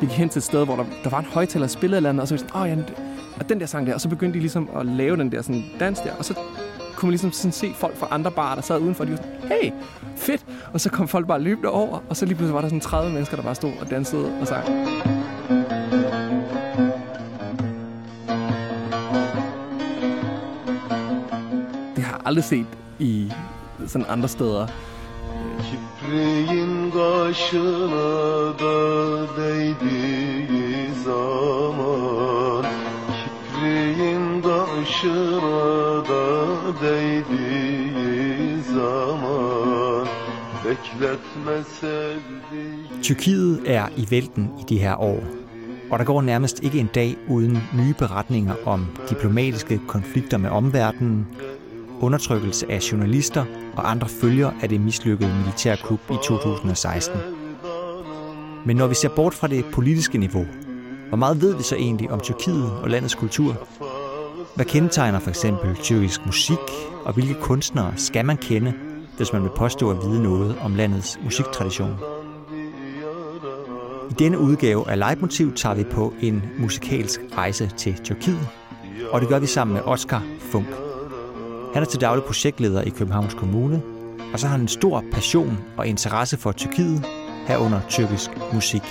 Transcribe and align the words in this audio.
Vi 0.00 0.06
gik 0.06 0.10
hen 0.10 0.28
til 0.28 0.38
et 0.38 0.42
sted, 0.42 0.64
hvor 0.64 0.76
der, 0.76 0.84
der 1.04 1.10
var 1.10 1.18
en 1.18 1.24
højtaler, 1.24 1.66
der 1.66 1.68
spillede 1.68 1.96
eller 1.96 2.10
andet, 2.10 2.22
og 2.22 2.28
så 2.28 2.34
var 2.34 2.42
vi 2.42 2.48
sådan, 2.48 2.62
åh 2.62 2.68
ja, 2.68 2.76
og 3.40 3.48
den 3.48 3.60
der 3.60 3.66
sang 3.66 3.86
der, 3.86 3.94
og 3.94 4.00
så 4.00 4.08
begyndte 4.08 4.34
de 4.34 4.40
ligesom 4.40 4.68
at 4.76 4.86
lave 4.86 5.16
den 5.16 5.32
der 5.32 5.42
sådan 5.42 5.64
dans 5.80 6.00
der, 6.00 6.12
og 6.18 6.24
så 6.24 6.34
kunne 6.96 7.06
man 7.06 7.10
ligesom 7.10 7.32
sådan 7.32 7.52
se 7.52 7.72
folk 7.74 7.96
fra 7.96 8.08
andre 8.10 8.30
barer, 8.30 8.54
der 8.54 8.62
sad 8.62 8.78
udenfor, 8.80 9.04
og 9.04 9.06
de 9.06 9.12
var 9.12 9.18
sådan, 9.18 9.32
hey, 9.48 9.72
fedt, 10.16 10.46
og 10.72 10.80
så 10.80 10.90
kom 10.90 11.08
folk 11.08 11.26
bare 11.26 11.40
løbende 11.40 11.68
over, 11.70 11.98
og 12.08 12.16
så 12.16 12.26
lige 12.26 12.36
pludselig 12.36 12.54
var 12.54 12.60
der 12.60 12.68
sådan 12.68 12.80
30 12.80 13.12
mennesker, 13.12 13.36
der 13.36 13.42
bare 13.42 13.54
stod 13.54 13.72
og 13.80 13.90
dansede 13.90 14.40
og 14.40 14.46
sang. 14.46 14.66
Det 21.96 22.04
har 22.04 22.12
jeg 22.12 22.20
aldrig 22.24 22.44
set 22.44 22.66
i 22.98 23.32
sådan 23.88 24.06
andre 24.08 24.28
steder. 24.28 24.68
Kipreğin 25.62 26.90
kaşına 26.90 28.58
da 28.58 28.76
değdiği 29.36 30.88
zaman 31.04 32.64
Kipreğin 33.18 34.42
kaşına 34.42 36.04
da 36.08 36.24
değdiği 36.82 38.62
zaman 38.74 40.06
Bekletme 40.64 41.64
sevdiğim 41.80 43.02
Tyrkiet 43.02 43.68
er 43.68 43.88
i 43.96 44.10
vælten 44.10 44.50
i 44.60 44.68
de 44.68 44.80
her 44.80 44.96
år, 44.96 45.22
og 45.90 45.98
der 45.98 46.04
går 46.04 46.22
nærmest 46.22 46.62
ikke 46.62 46.78
en 46.78 46.90
dag 46.94 47.16
uden 47.28 47.58
nye 47.74 47.94
beretninger 47.98 48.54
om 48.66 48.86
diplomatiske 49.10 49.80
konflikter 49.86 50.38
med 50.38 50.50
omverdenen, 50.50 51.26
undertrykkelse 52.02 52.72
af 52.72 52.92
journalister 52.92 53.44
og 53.76 53.90
andre 53.90 54.08
følger 54.08 54.50
af 54.62 54.68
det 54.68 54.80
mislykkede 54.80 55.34
militærkup 55.34 56.00
i 56.10 56.14
2016. 56.24 57.20
Men 58.66 58.76
når 58.76 58.86
vi 58.86 58.94
ser 58.94 59.08
bort 59.08 59.34
fra 59.34 59.46
det 59.46 59.64
politiske 59.72 60.18
niveau, 60.18 60.46
hvor 61.08 61.16
meget 61.16 61.42
ved 61.42 61.56
vi 61.56 61.62
så 61.62 61.76
egentlig 61.76 62.10
om 62.10 62.20
Tyrkiet 62.20 62.70
og 62.70 62.90
landets 62.90 63.14
kultur? 63.14 63.68
Hvad 64.54 64.64
kendetegner 64.64 65.18
for 65.18 65.28
eksempel 65.28 65.76
tyrkisk 65.76 66.26
musik, 66.26 66.58
og 67.04 67.12
hvilke 67.12 67.34
kunstnere 67.34 67.92
skal 67.96 68.24
man 68.24 68.36
kende, 68.36 68.74
hvis 69.16 69.32
man 69.32 69.42
vil 69.42 69.50
påstå 69.56 69.90
at 69.90 69.96
vide 69.96 70.22
noget 70.22 70.56
om 70.60 70.74
landets 70.74 71.18
musiktradition? 71.24 71.96
I 74.10 74.14
denne 74.18 74.38
udgave 74.38 74.90
af 74.90 74.98
Leitmotiv 74.98 75.54
tager 75.54 75.74
vi 75.74 75.84
på 75.84 76.14
en 76.20 76.42
musikalsk 76.58 77.20
rejse 77.36 77.70
til 77.76 78.00
Tyrkiet, 78.04 78.48
og 79.10 79.20
det 79.20 79.28
gør 79.28 79.38
vi 79.38 79.46
sammen 79.46 79.74
med 79.74 79.82
Oscar 79.82 80.22
Funk. 80.40 80.91
Han 81.74 81.82
er 81.82 81.86
til 81.86 82.00
daglig 82.00 82.24
projektleder 82.24 82.82
i 82.82 82.88
Københavns 82.88 83.34
Kommune, 83.34 83.82
og 84.32 84.40
så 84.40 84.46
har 84.46 84.52
han 84.52 84.60
en 84.60 84.68
stor 84.68 85.04
passion 85.12 85.58
og 85.76 85.86
interesse 85.86 86.36
for 86.36 86.52
Tyrkiet, 86.52 87.04
herunder 87.46 87.80
tyrkisk 87.88 88.30
musik. 88.52 88.82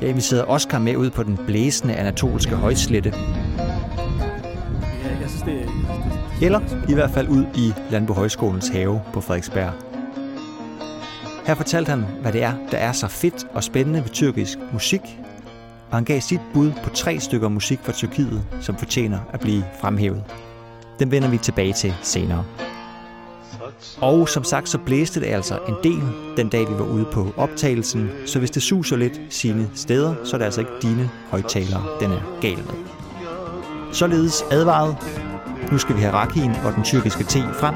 Jeg 0.00 0.08
inviterede 0.08 0.44
Oscar 0.44 0.78
med 0.78 0.96
ud 0.96 1.10
på 1.10 1.22
den 1.22 1.38
blæsende 1.46 1.94
anatolske 1.94 2.54
højslette, 2.54 3.10
er... 3.10 3.14
eller 6.42 6.60
i 6.88 6.94
hvert 6.94 7.10
fald 7.10 7.28
ud 7.28 7.44
i 7.54 7.72
Landbo 7.90 8.12
Højskolens 8.12 8.68
have 8.68 9.00
på 9.12 9.20
Frederiksberg. 9.20 9.72
Her 11.46 11.54
fortalte 11.54 11.90
han, 11.90 12.04
hvad 12.22 12.32
det 12.32 12.42
er, 12.42 12.52
der 12.70 12.78
er 12.78 12.92
så 12.92 13.08
fedt 13.08 13.46
og 13.54 13.64
spændende 13.64 14.00
ved 14.00 14.08
tyrkisk 14.08 14.58
musik, 14.72 15.00
og 15.90 15.96
han 15.96 16.04
gav 16.04 16.20
sit 16.20 16.40
bud 16.54 16.72
på 16.84 16.90
tre 16.90 17.20
stykker 17.20 17.48
musik 17.48 17.78
fra 17.82 17.92
Tyrkiet, 17.92 18.44
som 18.60 18.76
fortjener 18.76 19.18
at 19.32 19.40
blive 19.40 19.64
fremhævet. 19.80 20.24
Dem 20.98 21.10
vender 21.10 21.28
vi 21.28 21.38
tilbage 21.38 21.72
til 21.72 21.94
senere. 22.02 22.44
Og 24.00 24.28
som 24.28 24.44
sagt, 24.44 24.68
så 24.68 24.78
blæste 24.78 25.20
det 25.20 25.26
altså 25.26 25.58
en 25.68 25.74
del 25.82 26.02
den 26.36 26.48
dag, 26.48 26.60
vi 26.60 26.78
var 26.78 26.84
ude 26.84 27.06
på 27.12 27.26
optagelsen, 27.36 28.10
så 28.26 28.38
hvis 28.38 28.50
det 28.50 28.62
suser 28.62 28.96
lidt 28.96 29.20
sine 29.30 29.70
steder, 29.74 30.14
så 30.24 30.36
er 30.36 30.38
det 30.38 30.44
altså 30.44 30.60
ikke 30.60 30.72
dine 30.82 31.10
højtalere, 31.30 31.82
den 32.00 32.12
er 32.12 32.38
gal 32.40 32.56
med. 32.56 32.74
Således 33.92 34.42
advaret. 34.50 34.96
Nu 35.72 35.78
skal 35.78 35.96
vi 35.96 36.00
have 36.00 36.12
rakien 36.14 36.56
og 36.64 36.72
den 36.74 36.84
tyrkiske 36.84 37.24
te 37.24 37.42
frem. 37.60 37.74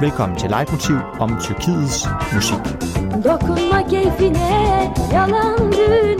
Velkommen 0.00 0.38
til 0.38 0.50
Leitmotiv 0.50 0.96
om 1.20 1.36
Tyrkiets 1.40 2.08
musik. 2.34 2.58
Dokunma 3.24 3.82
keyfine 3.90 4.38
yalan 5.12 6.15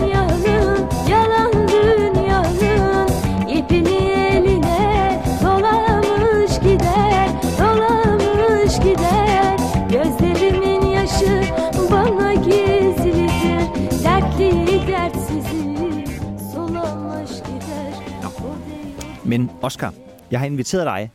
Men 19.38 19.50
Oscar, 19.62 19.94
jeg 20.30 20.40
har 20.40 20.46
inviteret 20.46 20.86
dig 20.86 21.10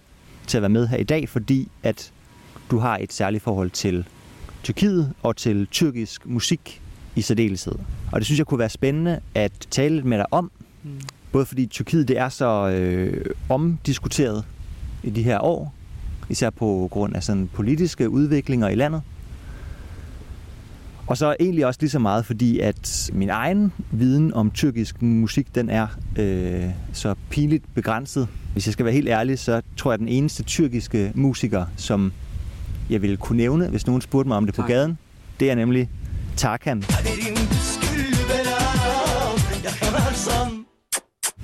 til 0.47 0.57
at 0.57 0.61
være 0.61 0.69
med 0.69 0.87
her 0.87 0.97
i 0.97 1.03
dag, 1.03 1.29
fordi 1.29 1.67
at 1.83 2.11
du 2.71 2.77
har 2.77 2.97
et 2.97 3.13
særligt 3.13 3.43
forhold 3.43 3.69
til 3.69 4.07
Tyrkiet 4.63 5.13
og 5.23 5.37
til 5.37 5.67
tyrkisk 5.67 6.25
musik 6.25 6.81
i 7.15 7.21
særdeleshed. 7.21 7.75
Og 8.11 8.19
det 8.19 8.25
synes 8.25 8.39
jeg 8.39 8.45
kunne 8.45 8.59
være 8.59 8.69
spændende 8.69 9.19
at 9.35 9.51
tale 9.71 10.01
med 10.01 10.17
dig 10.17 10.25
om. 10.31 10.51
Både 11.31 11.45
fordi 11.45 11.65
Tyrkiet 11.65 12.07
det 12.07 12.17
er 12.17 12.29
så 12.29 12.69
øh, 12.69 13.25
omdiskuteret 13.49 14.45
i 15.03 15.09
de 15.09 15.23
her 15.23 15.39
år, 15.39 15.73
især 16.29 16.49
på 16.49 16.87
grund 16.91 17.15
af 17.15 17.23
sådan 17.23 17.47
politiske 17.53 18.09
udviklinger 18.09 18.69
i 18.69 18.75
landet. 18.75 19.01
Og 21.11 21.17
så 21.17 21.35
egentlig 21.39 21.65
også 21.65 21.77
lige 21.81 21.89
så 21.89 21.99
meget, 21.99 22.25
fordi 22.25 22.59
at 22.59 23.09
min 23.13 23.29
egen 23.29 23.73
viden 23.91 24.33
om 24.33 24.51
tyrkisk 24.51 25.01
musik, 25.01 25.55
den 25.55 25.69
er 25.69 25.87
øh, 26.19 26.69
så 26.93 27.15
pinligt 27.29 27.63
begrænset. 27.73 28.27
Hvis 28.53 28.67
jeg 28.67 28.73
skal 28.73 28.85
være 28.85 28.93
helt 28.93 29.09
ærlig, 29.09 29.39
så 29.39 29.61
tror 29.77 29.91
jeg, 29.91 29.93
at 29.93 29.99
den 29.99 30.07
eneste 30.07 30.43
tyrkiske 30.43 31.11
musiker, 31.15 31.65
som 31.77 32.13
jeg 32.89 33.01
ville 33.01 33.17
kunne 33.17 33.37
nævne, 33.37 33.67
hvis 33.67 33.87
nogen 33.87 34.01
spurgte 34.01 34.27
mig 34.27 34.37
om 34.37 34.45
det 34.45 34.55
på 34.55 34.61
Tak. 34.61 34.69
gaden, 34.69 34.97
det 35.39 35.51
er 35.51 35.55
nemlig 35.55 35.89
Tarkan, 36.37 36.83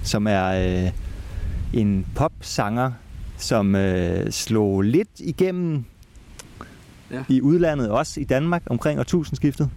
som 0.03 0.27
er 0.27 0.45
øh, 0.85 0.91
en 1.73 2.05
popsanger, 2.15 2.91
som 3.37 3.75
øh, 3.75 4.31
slog 4.31 4.81
lidt 4.81 5.09
igennem 5.19 5.83
Ja. 7.11 7.23
i 7.29 7.41
udlandet, 7.41 7.89
også 7.89 8.19
i 8.19 8.23
Danmark 8.23 8.63
omkring 8.65 8.99
årtusindskiftet. 8.99 9.69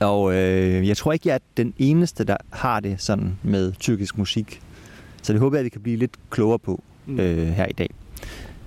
Og 0.00 0.34
øh, 0.34 0.88
jeg 0.88 0.96
tror 0.96 1.12
ikke, 1.12 1.28
jeg 1.28 1.34
er 1.34 1.38
den 1.56 1.74
eneste, 1.78 2.24
der 2.24 2.36
har 2.50 2.80
det 2.80 3.00
sådan 3.00 3.38
med 3.42 3.72
tyrkisk 3.80 4.18
musik. 4.18 4.60
Så 5.22 5.32
det 5.32 5.40
håber 5.40 5.56
jeg, 5.56 5.60
at 5.60 5.64
vi 5.64 5.68
kan 5.70 5.80
blive 5.80 5.96
lidt 5.96 6.16
klogere 6.30 6.58
på 6.58 6.82
Mm. 7.06 7.20
øh, 7.20 7.48
her 7.48 7.66
i 7.66 7.72
dag. 7.72 7.90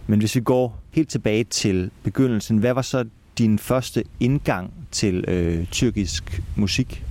Men 0.07 0.19
hvis 0.19 0.35
vi 0.35 0.39
går 0.41 0.79
helt 0.91 1.09
tilbage 1.09 1.43
til 1.43 1.91
begyndelsen, 2.03 2.57
hvad 2.57 2.73
var 2.73 2.81
så 2.81 3.05
din 3.37 3.59
første 3.59 4.03
indgang 4.19 4.73
til 4.91 5.25
øh, 5.27 5.65
tyrkisk 5.67 6.41
musik? 6.55 7.05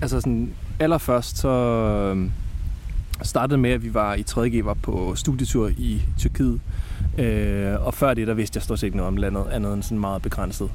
Altså 0.00 0.20
sådan, 0.20 0.52
allerførst 0.80 1.38
så 1.38 1.48
øh, 1.48 2.30
startede 3.22 3.58
med, 3.58 3.70
at 3.70 3.82
vi 3.82 3.94
var 3.94 4.14
i 4.14 4.24
3.G, 4.30 4.64
var 4.64 4.74
på 4.74 5.14
studietur 5.14 5.68
i 5.78 6.02
Tyrkiet. 6.18 6.60
Øh, 7.18 7.86
og 7.86 7.94
før 7.94 8.14
det, 8.14 8.26
der 8.26 8.34
vidste 8.34 8.56
jeg 8.56 8.62
stort 8.62 8.78
set 8.78 8.86
ikke 8.86 8.96
noget 8.96 9.08
om 9.08 9.16
landet, 9.16 9.44
andet 9.52 9.74
end 9.74 9.82
sådan 9.82 9.98
meget 9.98 10.22
begrænset. 10.22 10.70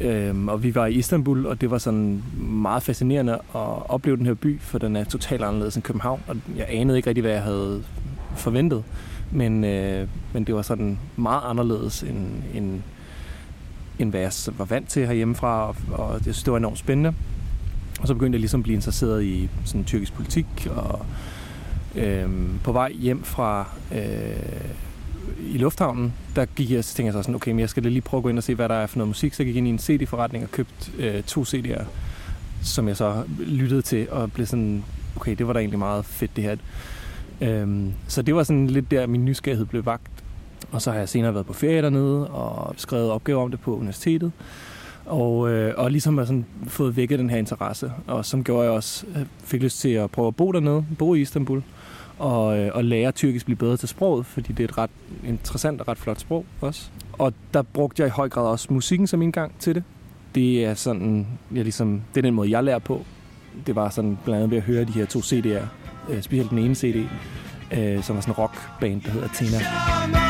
Øh, 0.00 0.46
og 0.46 0.62
vi 0.62 0.74
var 0.74 0.86
i 0.86 0.92
Istanbul, 0.92 1.46
og 1.46 1.60
det 1.60 1.70
var 1.70 1.78
sådan 1.78 2.22
meget 2.38 2.82
fascinerende 2.82 3.32
at 3.32 3.40
opleve 3.88 4.16
den 4.16 4.26
her 4.26 4.34
by, 4.34 4.60
for 4.60 4.78
den 4.78 4.96
er 4.96 5.04
totalt 5.04 5.42
anderledes 5.42 5.76
end 5.76 5.84
København, 5.84 6.22
og 6.26 6.36
jeg 6.56 6.66
anede 6.68 6.98
ikke 6.98 7.08
rigtig, 7.08 7.22
hvad 7.22 7.32
jeg 7.32 7.42
havde 7.42 7.82
forventet. 8.36 8.84
Men, 9.30 9.64
øh, 9.64 10.08
men 10.32 10.44
det 10.44 10.54
var 10.54 10.62
sådan 10.62 10.98
meget 11.16 11.42
anderledes 11.44 12.02
end, 12.02 12.28
end, 12.54 12.82
end 13.98 14.10
hvad 14.10 14.20
jeg 14.20 14.32
var 14.58 14.64
vant 14.64 14.88
til 14.88 15.06
herhjemmefra, 15.06 15.68
og, 15.68 15.76
og 15.92 16.12
jeg 16.12 16.22
synes, 16.22 16.42
det 16.42 16.50
var 16.50 16.58
enormt 16.58 16.78
spændende. 16.78 17.14
Og 18.00 18.08
så 18.08 18.14
begyndte 18.14 18.36
jeg 18.36 18.40
ligesom 18.40 18.60
at 18.60 18.64
blive 18.64 18.74
interesseret 18.74 19.24
i 19.24 19.48
sådan 19.64 19.84
tyrkisk 19.84 20.12
politik, 20.12 20.46
og 20.70 21.06
øh, 21.96 22.30
på 22.64 22.72
vej 22.72 22.92
hjem 22.92 23.22
fra 23.22 23.68
øh, 23.92 24.70
i 25.40 25.58
lufthavnen, 25.58 26.12
der 26.36 26.44
gik 26.44 26.70
jeg, 26.70 26.84
så 26.84 26.94
tænkte 26.94 27.06
jeg 27.06 27.12
så 27.12 27.22
sådan, 27.22 27.34
okay, 27.34 27.50
men 27.50 27.60
jeg 27.60 27.68
skal 27.68 27.82
lige 27.82 28.00
prøve 28.00 28.18
at 28.18 28.22
gå 28.22 28.28
ind 28.28 28.38
og 28.38 28.44
se, 28.44 28.54
hvad 28.54 28.68
der 28.68 28.74
er 28.74 28.86
for 28.86 28.98
noget 28.98 29.08
musik. 29.08 29.34
Så 29.34 29.42
jeg 29.42 29.46
gik 29.46 29.56
ind 29.56 29.66
i 29.66 29.70
en 29.70 29.78
CD-forretning 29.78 30.44
og 30.44 30.50
købte 30.50 30.92
øh, 30.98 31.22
to 31.22 31.42
CD'er, 31.42 31.82
som 32.62 32.88
jeg 32.88 32.96
så 32.96 33.22
lyttede 33.38 33.82
til, 33.82 34.10
og 34.10 34.32
blev 34.32 34.46
sådan, 34.46 34.84
okay, 35.16 35.34
det 35.34 35.46
var 35.46 35.52
da 35.52 35.58
egentlig 35.58 35.78
meget 35.78 36.04
fedt 36.04 36.36
det 36.36 36.44
her. 36.44 36.56
Øhm, 37.40 37.92
så 38.08 38.22
det 38.22 38.34
var 38.34 38.42
sådan 38.42 38.66
lidt 38.66 38.90
der, 38.90 39.06
min 39.06 39.24
nysgerrighed 39.24 39.66
blev 39.66 39.86
vagt. 39.86 40.10
Og 40.72 40.82
så 40.82 40.90
har 40.90 40.98
jeg 40.98 41.08
senere 41.08 41.34
været 41.34 41.46
på 41.46 41.52
ferie 41.52 41.82
dernede 41.82 42.28
og 42.28 42.74
skrevet 42.76 43.10
opgaver 43.10 43.42
om 43.42 43.50
det 43.50 43.60
på 43.60 43.76
universitetet. 43.76 44.32
Og, 45.06 45.50
øh, 45.50 45.74
og 45.76 45.90
ligesom 45.90 46.18
har 46.18 46.24
sådan 46.24 46.46
fået 46.66 46.96
vækket 46.96 47.18
den 47.18 47.30
her 47.30 47.36
interesse. 47.36 47.92
Og 48.06 48.24
som 48.24 48.44
gjorde 48.44 48.62
jeg 48.62 48.72
også, 48.72 49.06
øh, 49.16 49.26
fik 49.44 49.62
lyst 49.62 49.80
til 49.80 49.88
at 49.88 50.10
prøve 50.10 50.28
at 50.28 50.36
bo 50.36 50.52
dernede, 50.52 50.84
bo 50.98 51.14
i 51.14 51.20
Istanbul. 51.20 51.58
Øh, 51.58 51.64
og 52.18 52.58
øh, 52.58 52.70
og 52.74 52.84
lære 52.84 53.12
tyrkisk 53.12 53.44
blive 53.44 53.56
bedre 53.56 53.76
til 53.76 53.88
sproget, 53.88 54.26
fordi 54.26 54.52
det 54.52 54.64
er 54.64 54.68
et 54.68 54.78
ret 54.78 54.90
interessant 55.24 55.80
og 55.80 55.88
ret 55.88 55.98
flot 55.98 56.20
sprog 56.20 56.46
også. 56.60 56.90
og 57.12 57.32
der 57.54 57.62
brugte 57.62 58.02
jeg 58.02 58.08
i 58.08 58.10
høj 58.10 58.28
grad 58.28 58.46
også 58.46 58.68
musikken 58.70 59.06
som 59.06 59.22
indgang 59.22 59.52
til 59.58 59.74
det. 59.74 59.82
Det 60.34 60.64
er 60.64 60.74
sådan, 60.74 61.26
jeg 61.54 61.62
ligesom, 61.62 62.02
det 62.14 62.20
er 62.20 62.22
den 62.22 62.34
måde, 62.34 62.50
jeg 62.50 62.64
lærer 62.64 62.78
på. 62.78 63.04
Det 63.66 63.76
var 63.76 63.88
sådan 63.90 64.18
blandt 64.24 64.36
andet 64.36 64.50
ved 64.50 64.58
at 64.58 64.64
høre 64.64 64.84
de 64.84 64.92
her 64.92 65.06
to 65.06 65.18
CD'er, 65.18 65.62
øh, 66.08 66.22
specielt 66.22 66.50
den 66.50 66.58
ene 66.58 66.74
CD, 66.74 66.96
øh, 67.72 68.02
som 68.02 68.16
var 68.16 68.20
sådan 68.20 68.32
en 68.32 68.38
rockband, 68.38 69.02
der 69.02 69.10
hedder 69.10 69.28
Athena. 69.28 70.27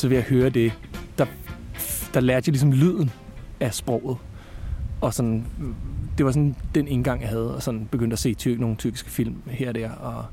Så 0.00 0.08
ved 0.08 0.16
at 0.16 0.24
høre 0.24 0.50
det, 0.50 0.72
der, 1.18 1.26
der 2.14 2.20
lærte 2.20 2.48
jeg 2.48 2.52
ligesom 2.52 2.72
lyden 2.72 3.10
af 3.60 3.74
sproget. 3.74 4.16
Og 5.00 5.14
sådan, 5.14 5.46
det 6.18 6.26
var 6.26 6.32
sådan 6.32 6.56
den 6.74 6.88
indgang, 6.88 7.20
jeg 7.20 7.28
havde, 7.28 7.54
og 7.54 7.62
sådan 7.62 7.88
begyndte 7.90 8.14
at 8.14 8.18
se 8.18 8.34
ty- 8.34 8.48
nogle 8.48 8.76
tyrkiske 8.76 9.10
film 9.10 9.36
her 9.46 9.68
og 9.68 9.74
der. 9.74 9.90
Og, 9.90 10.24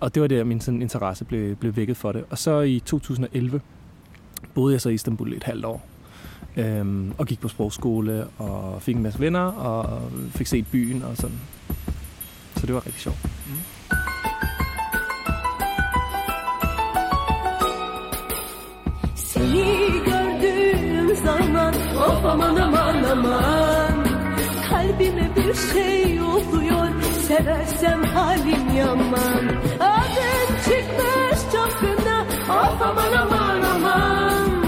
og 0.00 0.14
det 0.14 0.22
var 0.22 0.28
der, 0.28 0.44
min 0.44 0.60
sådan, 0.60 0.82
interesse 0.82 1.24
blev, 1.24 1.56
blev 1.56 1.76
vækket 1.76 1.96
for 1.96 2.12
det. 2.12 2.24
Og 2.30 2.38
så 2.38 2.60
i 2.60 2.80
2011 2.80 3.60
boede 4.54 4.72
jeg 4.72 4.80
så 4.80 4.88
i 4.88 4.94
Istanbul 4.94 5.32
et 5.32 5.44
halvt 5.44 5.64
år. 5.64 5.86
Øhm, 6.56 7.12
og 7.18 7.26
gik 7.26 7.40
på 7.40 7.48
sprogskole, 7.48 8.26
og 8.38 8.82
fik 8.82 8.96
en 8.96 9.02
masse 9.02 9.20
venner, 9.20 9.40
og 9.40 10.12
fik 10.30 10.46
set 10.46 10.66
byen 10.72 11.02
og 11.02 11.16
sådan. 11.16 11.40
Så 12.56 12.66
det 12.66 12.74
var 12.74 12.86
rigtig 12.86 13.02
sjovt. 13.02 13.24
Mm. 13.46 13.73
Aman 22.24 22.56
aman 22.56 23.04
aman. 23.04 24.06
Kalbime 24.68 25.30
bir 25.36 25.54
şey 25.72 26.20
oluyor 26.20 26.88
seversem 27.28 28.02
halim 28.02 28.76
yaman. 28.76 29.44
Adın 29.80 30.48
çıkmış 30.64 31.40
çapkına 31.52 32.26
of 32.48 32.82
aman 32.82 33.12
aman 33.12 33.62
aman. 33.74 34.64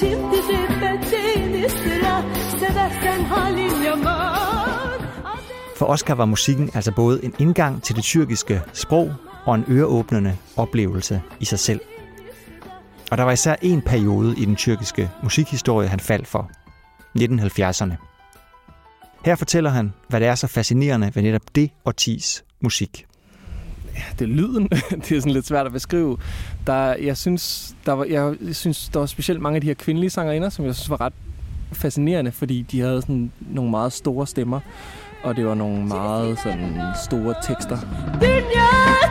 Şimdi 0.00 0.36
de 0.36 0.68
bendeydi 0.82 1.68
sıra 1.68 2.22
seversen 2.60 3.24
halim 3.24 3.82
yaman. 3.84 5.00
For 5.74 5.86
Oscar 5.86 6.14
var 6.18 6.24
musikken 6.24 6.70
altså 6.74 6.92
både 6.96 7.24
en 7.24 7.32
indgang 7.38 7.82
til 7.82 7.96
det 7.96 8.04
tyrkiske 8.04 8.62
sprog 8.72 9.08
og 9.44 9.54
en 9.54 9.64
øreåbnende 9.68 10.36
oplevelse 10.56 11.22
i 11.40 11.44
sig 11.44 11.58
selv. 11.58 11.80
Og 13.10 13.18
der 13.18 13.24
var 13.24 13.32
især 13.32 13.56
en 13.62 13.82
periode 13.82 14.34
i 14.36 14.44
den 14.44 14.56
tyrkiske 14.56 15.10
musikhistorie, 15.22 15.88
han 15.88 16.00
faldt 16.00 16.26
for. 16.28 16.50
1970'erne. 17.18 17.94
Her 19.24 19.36
fortæller 19.36 19.70
han, 19.70 19.92
hvad 20.08 20.20
det 20.20 20.28
er 20.28 20.34
så 20.34 20.46
fascinerende 20.46 21.10
ved 21.14 21.22
netop 21.22 21.42
det 21.54 21.70
årtis 21.84 22.44
musik. 22.60 23.06
det 24.18 24.24
er 24.24 24.28
lyden. 24.28 24.68
det 25.08 25.12
er 25.12 25.20
sådan 25.20 25.32
lidt 25.32 25.46
svært 25.46 25.66
at 25.66 25.72
beskrive. 25.72 26.18
Der, 26.66 26.94
jeg, 26.94 27.16
synes, 27.16 27.74
der 27.86 27.92
var, 27.92 28.04
jeg 28.04 28.36
synes, 28.52 28.88
der 28.88 28.98
var 28.98 29.06
specielt 29.06 29.40
mange 29.40 29.54
af 29.54 29.60
de 29.60 29.66
her 29.66 29.74
kvindelige 29.74 30.10
sangerinder, 30.10 30.48
som 30.48 30.64
jeg 30.64 30.74
synes 30.74 30.90
var 30.90 31.00
ret 31.00 31.12
fascinerende, 31.72 32.32
fordi 32.32 32.62
de 32.62 32.80
havde 32.80 33.02
sådan 33.02 33.32
nogle 33.50 33.70
meget 33.70 33.92
store 33.92 34.26
stemmer, 34.26 34.60
og 35.22 35.36
det 35.36 35.46
var 35.46 35.54
nogle 35.54 35.86
meget 35.86 36.38
sådan 36.38 36.80
store 37.08 37.34
tekster. 37.42 37.76
Dünya 38.22 38.62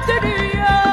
dönüyor 0.07 0.86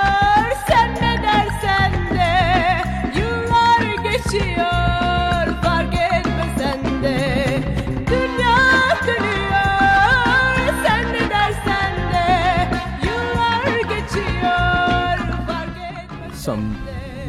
som 16.45 16.77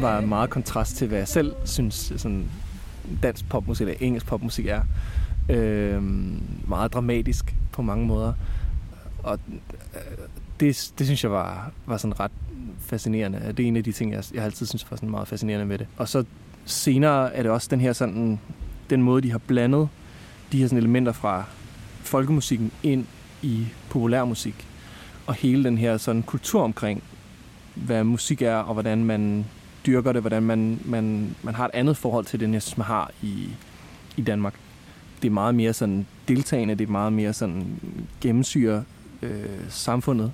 var 0.00 0.20
meget 0.20 0.50
kontrast 0.50 0.96
til, 0.96 1.08
hvad 1.08 1.18
jeg 1.18 1.28
selv 1.28 1.52
synes 1.64 2.12
sådan 2.16 2.50
dansk 3.22 3.48
popmusik 3.48 3.86
eller 3.88 4.06
engelsk 4.06 4.26
popmusik 4.26 4.66
er. 4.66 4.82
Øh, 5.48 6.02
meget 6.68 6.92
dramatisk 6.92 7.54
på 7.72 7.82
mange 7.82 8.06
måder. 8.06 8.32
Og 9.22 9.38
øh, 9.48 10.00
det, 10.60 10.92
det 10.98 11.06
synes 11.06 11.24
jeg 11.24 11.30
var, 11.30 11.70
var 11.86 11.96
sådan 11.96 12.20
ret 12.20 12.30
fascinerende. 12.80 13.54
Det 13.56 13.60
er 13.60 13.68
en 13.68 13.76
af 13.76 13.84
de 13.84 13.92
ting, 13.92 14.12
jeg, 14.12 14.24
jeg 14.34 14.44
altid 14.44 14.66
synes 14.66 14.90
var 14.90 14.96
sådan 14.96 15.10
meget 15.10 15.28
fascinerende 15.28 15.68
ved 15.68 15.78
det. 15.78 15.86
Og 15.96 16.08
så 16.08 16.24
senere 16.64 17.34
er 17.34 17.42
det 17.42 17.52
også 17.52 17.68
den 17.70 17.80
her 17.80 17.92
sådan, 17.92 18.40
den 18.90 19.02
måde, 19.02 19.22
de 19.22 19.30
har 19.30 19.38
blandet 19.38 19.88
de 20.52 20.58
her 20.58 20.66
sådan 20.66 20.78
elementer 20.78 21.12
fra 21.12 21.44
folkemusikken 22.00 22.72
ind 22.82 23.06
i 23.42 23.66
populærmusik. 23.90 24.66
Og 25.26 25.34
hele 25.34 25.64
den 25.64 25.78
her 25.78 25.96
sådan 25.96 26.22
kultur 26.22 26.62
omkring, 26.62 27.02
hvad 27.76 28.04
musik 28.04 28.42
er, 28.42 28.56
og 28.56 28.72
hvordan 28.72 29.04
man 29.04 29.44
dyrker 29.86 30.12
det, 30.12 30.22
hvordan 30.22 30.42
man, 30.42 30.80
man, 30.84 31.34
man 31.42 31.54
har 31.54 31.64
et 31.64 31.70
andet 31.74 31.96
forhold 31.96 32.24
til 32.24 32.40
det, 32.40 32.44
end 32.44 32.54
jeg 32.54 32.62
synes, 32.62 32.78
man 32.78 32.86
har 32.86 33.10
i, 33.22 33.48
i 34.16 34.22
Danmark. 34.22 34.54
Det 35.22 35.28
er 35.28 35.32
meget 35.32 35.54
mere 35.54 35.72
sådan 35.72 36.06
deltagende, 36.28 36.74
det 36.74 36.88
er 36.88 36.92
meget 36.92 37.12
mere 37.12 37.32
sådan 37.32 37.80
gennemsyre 38.20 38.84
øh, 39.22 39.44
samfundet. 39.68 40.32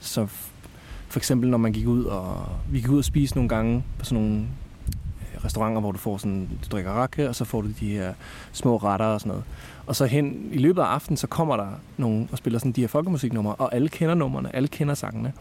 Så 0.00 0.24
f- 0.24 0.50
for 1.08 1.18
eksempel, 1.18 1.50
når 1.50 1.58
man 1.58 1.72
gik 1.72 1.86
ud 1.86 2.04
og... 2.04 2.46
Vi 2.70 2.80
gik 2.80 2.90
ud 2.90 2.98
og 2.98 3.04
spise 3.04 3.34
nogle 3.34 3.48
gange 3.48 3.84
på 3.98 4.04
sådan 4.04 4.24
nogle 4.24 4.40
øh, 4.40 5.44
restauranter, 5.44 5.80
hvor 5.80 5.92
du 5.92 5.98
får 5.98 6.18
sådan, 6.18 6.48
du 6.64 6.68
drikker 6.70 6.90
rakke, 6.90 7.28
og 7.28 7.34
så 7.34 7.44
får 7.44 7.60
du 7.60 7.68
de 7.80 7.88
her 7.88 8.14
små 8.52 8.76
retter 8.76 9.06
og 9.06 9.20
sådan 9.20 9.28
noget. 9.30 9.44
Og 9.86 9.96
så 9.96 10.06
hen 10.06 10.48
i 10.52 10.58
løbet 10.58 10.82
af 10.82 10.86
aftenen, 10.86 11.16
så 11.16 11.26
kommer 11.26 11.56
der 11.56 11.68
nogen 11.96 12.28
og 12.32 12.38
spiller 12.38 12.58
sådan 12.58 12.72
de 12.72 12.80
her 12.80 12.88
folkemusiknumre, 12.88 13.54
og 13.54 13.74
alle 13.74 13.88
kender 13.88 14.14
numrene, 14.14 14.56
alle 14.56 14.68
kender 14.68 14.94
sangene. 14.94 15.32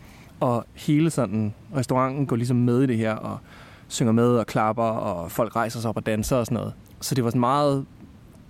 Og 0.42 0.66
hele 0.74 1.10
sådan 1.10 1.54
restauranten 1.76 2.26
går 2.26 2.36
ligesom 2.36 2.58
med 2.58 2.82
i 2.82 2.86
det 2.86 2.98
her, 2.98 3.14
og 3.14 3.38
synger 3.88 4.12
med 4.12 4.28
og 4.28 4.48
klapper, 4.48 4.84
og 4.84 5.32
folk 5.32 5.56
rejser 5.56 5.80
sig 5.80 5.90
op 5.90 5.98
og 5.98 6.06
danser 6.06 6.38
og 6.38 6.46
sådan 6.46 6.56
noget. 6.56 6.74
Så 7.02 7.16
det 7.16 7.24
var 7.24 7.30
sådan 7.30 7.40
meget 7.40 7.86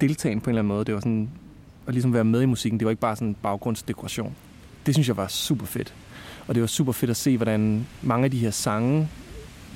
deltagende 0.02 0.44
på 0.44 0.50
en 0.50 0.52
eller 0.52 0.62
anden 0.62 0.74
måde. 0.74 0.86
Det 0.86 0.94
var 0.94 1.00
sådan 1.00 1.30
at 1.88 1.94
ligesom 1.94 2.14
være 2.14 2.24
med 2.24 2.42
i 2.42 2.46
musikken. 2.46 2.80
Det 2.80 2.86
var 2.86 2.90
ikke 2.90 3.02
bare 3.02 3.16
sådan 3.16 3.36
baggrundsdekoration. 3.44 4.36
Det 4.86 4.96
synes 4.96 5.08
jeg 5.08 5.18
var 5.18 5.28
super 5.28 5.66
fedt. 5.66 5.94
Og 6.48 6.56
det 6.56 6.62
var 6.62 6.68
super 6.68 6.92
fedt 6.92 7.12
at 7.12 7.18
se, 7.18 7.38
hvordan 7.38 7.88
mange 8.02 8.26
af 8.26 8.32
de 8.32 8.38
her 8.38 8.52
sange, 8.52 9.10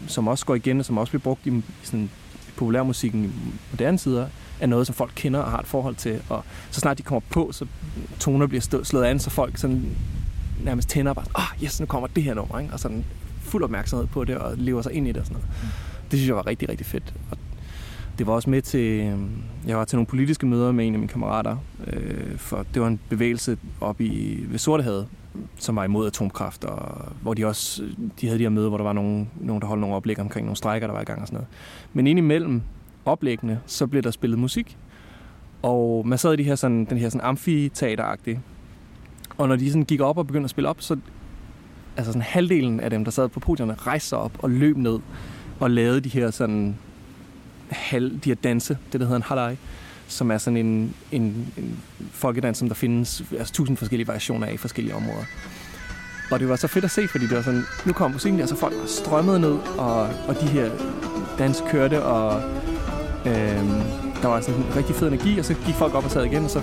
som 0.07 0.27
også 0.27 0.45
går 0.45 0.55
igen, 0.55 0.79
og 0.79 0.85
som 0.85 0.97
også 0.97 1.11
bliver 1.11 1.21
brugt 1.21 1.45
i 1.45 1.49
i 1.49 1.63
sådan 1.83 2.09
populærmusikken 2.55 3.25
i 3.25 3.29
moderne 3.71 3.97
tider, 3.97 4.27
er 4.59 4.67
noget, 4.67 4.87
som 4.87 4.95
folk 4.95 5.11
kender 5.15 5.39
og 5.39 5.51
har 5.51 5.59
et 5.59 5.67
forhold 5.67 5.95
til. 5.95 6.21
Og 6.29 6.43
så 6.71 6.79
snart 6.79 6.97
de 6.97 7.03
kommer 7.03 7.21
på, 7.29 7.51
så 7.51 7.65
toner 8.19 8.47
bliver 8.47 8.81
slået 8.83 9.03
an, 9.03 9.19
så 9.19 9.29
folk 9.29 9.57
sådan 9.57 9.97
nærmest 10.63 10.89
tænder 10.89 11.13
bare, 11.13 11.25
åh, 11.35 11.41
oh, 11.41 11.63
yes, 11.63 11.79
nu 11.79 11.85
kommer 11.85 12.07
det 12.07 12.23
her 12.23 12.33
nummer, 12.33 12.59
ikke? 12.59 12.73
og 12.73 12.79
sådan 12.79 13.05
fuld 13.39 13.63
opmærksomhed 13.63 14.07
på 14.07 14.23
det, 14.23 14.37
og 14.37 14.57
lever 14.57 14.81
sig 14.81 14.93
ind 14.93 15.07
i 15.07 15.11
det 15.11 15.17
og 15.17 15.25
sådan 15.25 15.41
noget. 15.41 15.57
Det 16.11 16.19
synes 16.19 16.27
jeg 16.27 16.35
var 16.35 16.47
rigtig, 16.47 16.69
rigtig 16.69 16.85
fedt. 16.85 17.13
Og 17.31 17.37
det 18.17 18.27
var 18.27 18.33
også 18.33 18.49
med 18.49 18.61
til, 18.61 18.79
øh, 18.79 19.19
jeg 19.67 19.77
var 19.77 19.85
til 19.85 19.95
nogle 19.95 20.07
politiske 20.07 20.45
møder 20.45 20.71
med 20.71 20.87
en 20.87 20.93
af 20.93 20.99
mine 20.99 21.09
kammerater, 21.09 21.57
øh, 21.87 22.37
for 22.37 22.65
det 22.73 22.81
var 22.81 22.87
en 22.87 22.99
bevægelse 23.09 23.57
op 23.81 24.01
i, 24.01 24.43
ved 24.47 24.59
Sortehavet, 24.59 25.07
som 25.57 25.75
var 25.75 25.83
imod 25.83 26.07
atomkraft, 26.07 26.63
og 26.63 27.05
hvor 27.21 27.33
de 27.33 27.45
også, 27.45 27.83
de 28.21 28.27
havde 28.27 28.39
de 28.39 28.43
her 28.43 28.49
møder, 28.49 28.69
hvor 28.69 28.77
der 28.77 28.83
var 28.83 28.93
nogen, 28.93 29.29
nogen 29.41 29.61
der 29.61 29.67
holdt 29.67 29.81
nogle 29.81 29.95
oplæg 29.95 30.19
omkring 30.19 30.45
nogle 30.45 30.57
strækker, 30.57 30.87
der 30.87 30.93
var 30.93 31.01
i 31.01 31.05
gang 31.05 31.21
og 31.21 31.27
sådan 31.27 31.35
noget. 31.35 31.47
Men 31.93 32.07
indimellem 32.07 32.61
oplæggene, 33.05 33.59
så 33.65 33.87
blev 33.87 34.01
der 34.01 34.11
spillet 34.11 34.39
musik, 34.39 34.77
og 35.61 36.07
man 36.07 36.17
sad 36.17 36.33
i 36.33 36.35
de 36.35 36.43
her 36.43 36.55
sådan, 36.55 36.85
den 36.85 36.97
her 36.97 37.09
sådan 37.09 37.27
amfiteateragtige, 37.27 38.41
og 39.37 39.47
når 39.47 39.55
de 39.55 39.69
sådan 39.69 39.83
gik 39.83 40.01
op 40.01 40.17
og 40.17 40.27
begyndte 40.27 40.45
at 40.45 40.49
spille 40.49 40.69
op, 40.69 40.81
så 40.81 40.97
altså 41.97 42.11
sådan 42.11 42.21
halvdelen 42.21 42.79
af 42.79 42.89
dem, 42.89 43.03
der 43.03 43.11
sad 43.11 43.29
på 43.29 43.39
podierne, 43.39 43.73
rejste 43.73 44.09
sig 44.09 44.17
op 44.17 44.31
og 44.39 44.49
løb 44.49 44.77
ned 44.77 44.99
og 45.59 45.71
lavede 45.71 46.01
de 46.01 46.09
her 46.09 46.31
sådan 46.31 46.77
halv, 47.69 48.19
de 48.19 48.29
her 48.29 48.35
danse, 48.35 48.77
det 48.91 48.99
der 48.99 49.05
hedder 49.05 49.15
en 49.15 49.23
halai, 49.23 49.55
som 50.07 50.31
er 50.31 50.37
sådan 50.37 50.57
en, 50.57 50.95
en, 51.11 51.53
en 51.57 51.79
folkedans, 52.11 52.57
som 52.57 52.67
der 52.67 52.75
findes 52.75 53.23
altså, 53.37 53.53
tusind 53.53 53.77
forskellige 53.77 54.07
variationer 54.07 54.47
af 54.47 54.53
i 54.53 54.57
forskellige 54.57 54.95
områder. 54.95 55.23
Og 56.31 56.39
det 56.39 56.49
var 56.49 56.55
så 56.55 56.67
fedt 56.67 56.85
at 56.85 56.91
se, 56.91 57.07
fordi 57.07 57.27
det 57.27 57.35
var 57.35 57.41
sådan, 57.41 57.63
nu 57.85 57.93
kom 57.93 58.11
musikken 58.11 58.39
der, 58.39 58.45
så 58.45 58.55
folk 58.55 58.73
var 58.79 58.87
strømmet 58.87 59.41
ned, 59.41 59.57
og, 59.77 60.01
og 60.27 60.41
de 60.41 60.47
her 60.47 60.69
dans 61.39 61.63
kørte, 61.69 62.03
og 62.03 62.41
øhm, 63.25 63.81
der 64.21 64.27
var 64.27 64.41
sådan 64.41 64.59
en 64.59 64.75
rigtig 64.75 64.95
fed 64.95 65.07
energi, 65.07 65.39
og 65.39 65.45
så 65.45 65.53
gik 65.53 65.75
folk 65.75 65.93
op 65.93 66.05
og 66.05 66.11
sad 66.11 66.25
igen, 66.25 66.43
og 66.43 66.49
så 66.49 66.61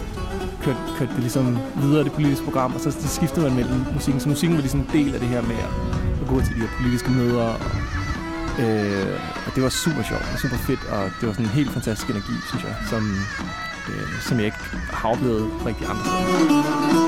kørte, 0.65 0.79
kørte 0.99 1.13
det 1.13 1.21
ligesom 1.21 1.59
videre 1.83 2.05
det 2.05 2.13
politiske 2.13 2.45
program, 2.45 2.75
og 2.75 2.81
så 2.81 2.91
skiftede 3.09 3.47
man 3.47 3.55
mellem 3.55 3.85
musikken. 3.93 4.21
Så 4.21 4.29
musikken 4.29 4.57
var 4.57 4.61
ligesom 4.61 4.81
en 4.81 4.91
del 4.93 5.15
af 5.15 5.21
det 5.21 5.29
her 5.29 5.43
med 5.43 5.57
at, 5.57 5.73
at 6.23 6.27
gå 6.29 6.41
til 6.41 6.55
de 6.55 6.61
her 6.61 6.69
politiske 6.81 7.11
møder. 7.11 7.43
Og, 7.43 7.61
øh, 8.63 9.19
og 9.47 9.55
det 9.55 9.63
var 9.63 9.69
super 9.69 10.03
sjovt 10.03 10.27
og 10.33 10.39
super 10.39 10.57
fedt, 10.57 10.85
og 10.85 11.03
det 11.21 11.27
var 11.29 11.33
sådan 11.33 11.47
en 11.47 11.51
helt 11.51 11.71
fantastisk 11.71 12.11
energi, 12.11 12.35
synes 12.49 12.65
jeg, 12.65 12.75
som, 12.91 13.03
øh, 13.91 14.21
som 14.29 14.37
jeg 14.39 14.47
ikke 14.47 14.63
har 14.93 15.09
oplevet 15.09 15.51
rigtig 15.67 15.87
andre 15.91 16.05
steder. 16.05 17.03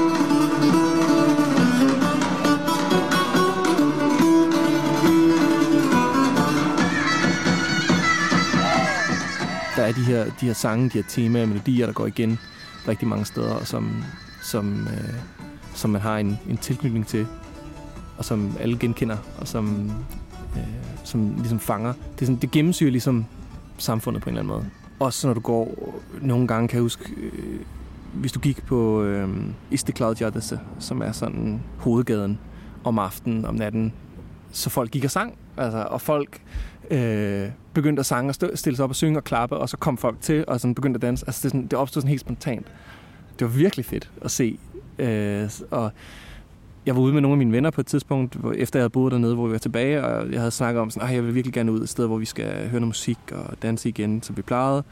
Der 9.76 9.82
er 9.82 9.92
de 9.92 10.04
her, 10.04 10.24
de 10.40 10.46
her 10.46 10.52
sange, 10.54 10.88
de 10.88 10.98
her 10.98 11.08
temaer 11.08 11.42
og 11.42 11.48
melodier, 11.48 11.86
der 11.86 11.92
går 11.92 12.06
igen 12.06 12.38
rigtig 12.88 13.08
mange 13.08 13.24
steder, 13.24 13.54
og 13.54 13.66
som, 13.66 14.04
som, 14.42 14.86
øh, 14.86 15.14
som 15.74 15.90
man 15.90 16.00
har 16.00 16.18
en, 16.18 16.38
en 16.48 16.56
tilknytning 16.56 17.06
til, 17.06 17.26
og 18.18 18.24
som 18.24 18.52
alle 18.60 18.78
genkender, 18.78 19.16
og 19.38 19.48
som, 19.48 19.92
øh, 20.56 20.62
som 21.04 21.34
ligesom 21.38 21.58
fanger. 21.58 21.92
Det, 21.92 22.22
er 22.22 22.26
sådan, 22.26 22.40
det 22.40 22.50
gennemsyrer 22.50 22.90
ligesom 22.90 23.24
samfundet 23.78 24.22
på 24.22 24.30
en 24.30 24.36
eller 24.36 24.52
anden 24.52 24.64
måde. 24.64 24.70
Også 24.98 25.26
når 25.26 25.34
du 25.34 25.40
går, 25.40 25.94
nogle 26.22 26.46
gange 26.46 26.68
kan 26.68 26.76
jeg 26.76 26.82
huske, 26.82 27.14
øh, 27.16 27.60
hvis 28.12 28.32
du 28.32 28.40
gik 28.40 28.66
på 28.66 29.02
øh, 29.02 29.28
Istiklad 29.70 30.42
som 30.78 31.02
er 31.02 31.12
sådan 31.12 31.62
hovedgaden 31.78 32.38
om 32.84 32.98
aftenen, 32.98 33.44
om 33.44 33.54
natten, 33.54 33.92
så 34.52 34.70
folk 34.70 34.90
gik 34.90 35.04
og 35.04 35.10
sang, 35.10 35.38
altså, 35.56 35.86
og 35.90 36.00
folk 36.00 36.40
øh, 36.90 37.48
begyndte 37.74 38.00
at 38.00 38.06
sange 38.06 38.30
og 38.30 38.34
stå, 38.34 38.50
stille 38.54 38.76
sig 38.76 38.84
op 38.84 38.90
og 38.90 38.96
synge 38.96 39.18
og 39.18 39.24
klappe, 39.24 39.56
og 39.56 39.68
så 39.68 39.76
kom 39.76 39.98
folk 39.98 40.20
til 40.20 40.44
og 40.48 40.60
sådan 40.60 40.74
begyndte 40.74 40.98
at 40.98 41.02
danse. 41.02 41.24
Altså, 41.26 41.40
det, 41.42 41.50
sådan, 41.50 41.66
det 41.66 41.72
opstod 41.72 42.02
sådan 42.02 42.08
helt 42.08 42.20
spontant. 42.20 42.66
Det 43.38 43.44
var 43.44 43.52
virkelig 43.52 43.84
fedt 43.84 44.10
at 44.22 44.30
se. 44.30 44.58
Øh, 44.98 45.50
og 45.70 45.92
jeg 46.86 46.96
var 46.96 47.02
ude 47.02 47.12
med 47.12 47.20
nogle 47.20 47.32
af 47.32 47.38
mine 47.38 47.52
venner 47.52 47.70
på 47.70 47.80
et 47.80 47.86
tidspunkt, 47.86 48.34
hvor, 48.34 48.52
efter 48.52 48.78
jeg 48.78 48.82
havde 48.82 48.90
boet 48.90 49.12
dernede, 49.12 49.34
hvor 49.34 49.46
vi 49.46 49.52
var 49.52 49.58
tilbage, 49.58 50.04
og 50.04 50.32
jeg 50.32 50.40
havde 50.40 50.50
snakket 50.50 50.80
om, 50.80 50.90
sådan, 50.90 51.08
at 51.08 51.14
jeg 51.14 51.24
vil 51.24 51.34
virkelig 51.34 51.54
gerne 51.54 51.72
ud 51.72 51.82
et 51.82 51.88
sted, 51.88 52.06
hvor 52.06 52.16
vi 52.16 52.24
skal 52.24 52.46
høre 52.46 52.80
noget 52.80 52.86
musik 52.86 53.18
og 53.32 53.62
danse 53.62 53.88
igen, 53.88 54.22
som 54.22 54.36
vi 54.36 54.42
plejede. 54.42 54.84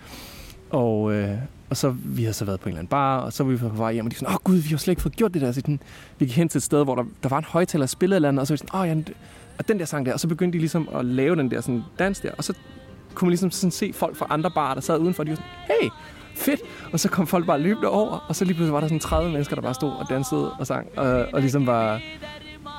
Og, 0.71 1.13
øh, 1.13 1.37
og 1.71 1.77
så 1.77 1.95
vi 2.05 2.23
havde 2.23 2.35
så 2.35 2.45
været 2.45 2.61
på 2.61 2.69
en 2.69 2.71
eller 2.71 2.79
anden 2.79 2.91
bar, 2.91 3.19
og 3.19 3.33
så 3.33 3.45
var 3.45 3.51
vi 3.51 3.57
på 3.57 3.69
vej 3.69 3.93
hjem, 3.93 4.07
og 4.07 4.13
de 4.13 4.17
sådan, 4.17 4.35
åh 4.35 4.39
gud, 4.45 4.57
vi 4.57 4.69
har 4.69 4.77
slet 4.77 4.93
ikke 4.93 5.03
fået 5.03 5.17
gjort 5.17 5.35
det 5.35 5.43
der. 5.43 5.53
Så 5.53 5.61
sådan, 5.61 5.81
vi 6.19 6.25
gik 6.27 6.37
hen 6.37 6.49
til 6.49 6.59
et 6.59 6.63
sted, 6.63 6.85
hvor 6.85 6.95
der, 6.95 7.05
der 7.23 7.29
var 7.29 7.39
en 7.39 7.45
højtaler, 7.45 7.87
spillet 7.87 7.91
spillede 7.91 8.17
eller 8.17 8.29
andet, 8.29 8.41
og 8.41 8.47
så 8.47 8.53
var 8.53 8.55
vi 8.55 8.59
sådan, 8.59 8.81
åh 8.81 8.89
ja, 8.89 9.13
og 9.59 9.69
den 9.69 9.79
der 9.79 9.85
sang 9.85 10.07
der, 10.07 10.13
og 10.13 10.21
så 10.21 10.29
begyndte 10.29 10.57
de 10.57 10.61
ligesom 10.61 10.89
at 10.95 11.05
lave 11.05 11.37
den 11.37 11.51
der 11.51 11.61
sådan 11.61 11.83
dans 11.99 12.21
der, 12.21 12.31
og 12.39 12.45
så 12.45 12.55
kunne 13.15 13.27
man 13.27 13.31
ligesom 13.31 13.51
sådan 13.51 13.71
se 13.71 13.93
folk 13.95 14.17
fra 14.17 14.27
andre 14.31 14.51
barer, 14.51 14.75
der 14.75 14.81
sad 14.81 14.99
udenfor, 14.99 15.23
og 15.23 15.27
de 15.27 15.31
var 15.31 15.37
sådan, 15.37 15.51
hey, 15.81 15.89
fedt! 16.35 16.61
Og 16.93 17.01
så 17.01 17.09
kom 17.09 17.27
folk 17.27 17.47
bare 17.47 17.61
løbende 17.61 17.89
over, 17.89 18.27
og 18.29 18.37
så 18.37 18.45
lige 18.45 18.55
pludselig 18.55 18.73
var 18.73 18.81
der 18.81 18.87
sådan 18.87 19.01
30 19.01 19.31
mennesker, 19.31 19.55
der 19.55 19.63
bare 19.63 19.75
stod 19.75 19.91
og 19.91 20.07
dansede 20.09 20.53
og 20.53 20.67
sang, 20.67 20.89
og, 20.97 21.27
og 21.33 21.41
ligesom 21.41 21.67
var, 21.67 22.01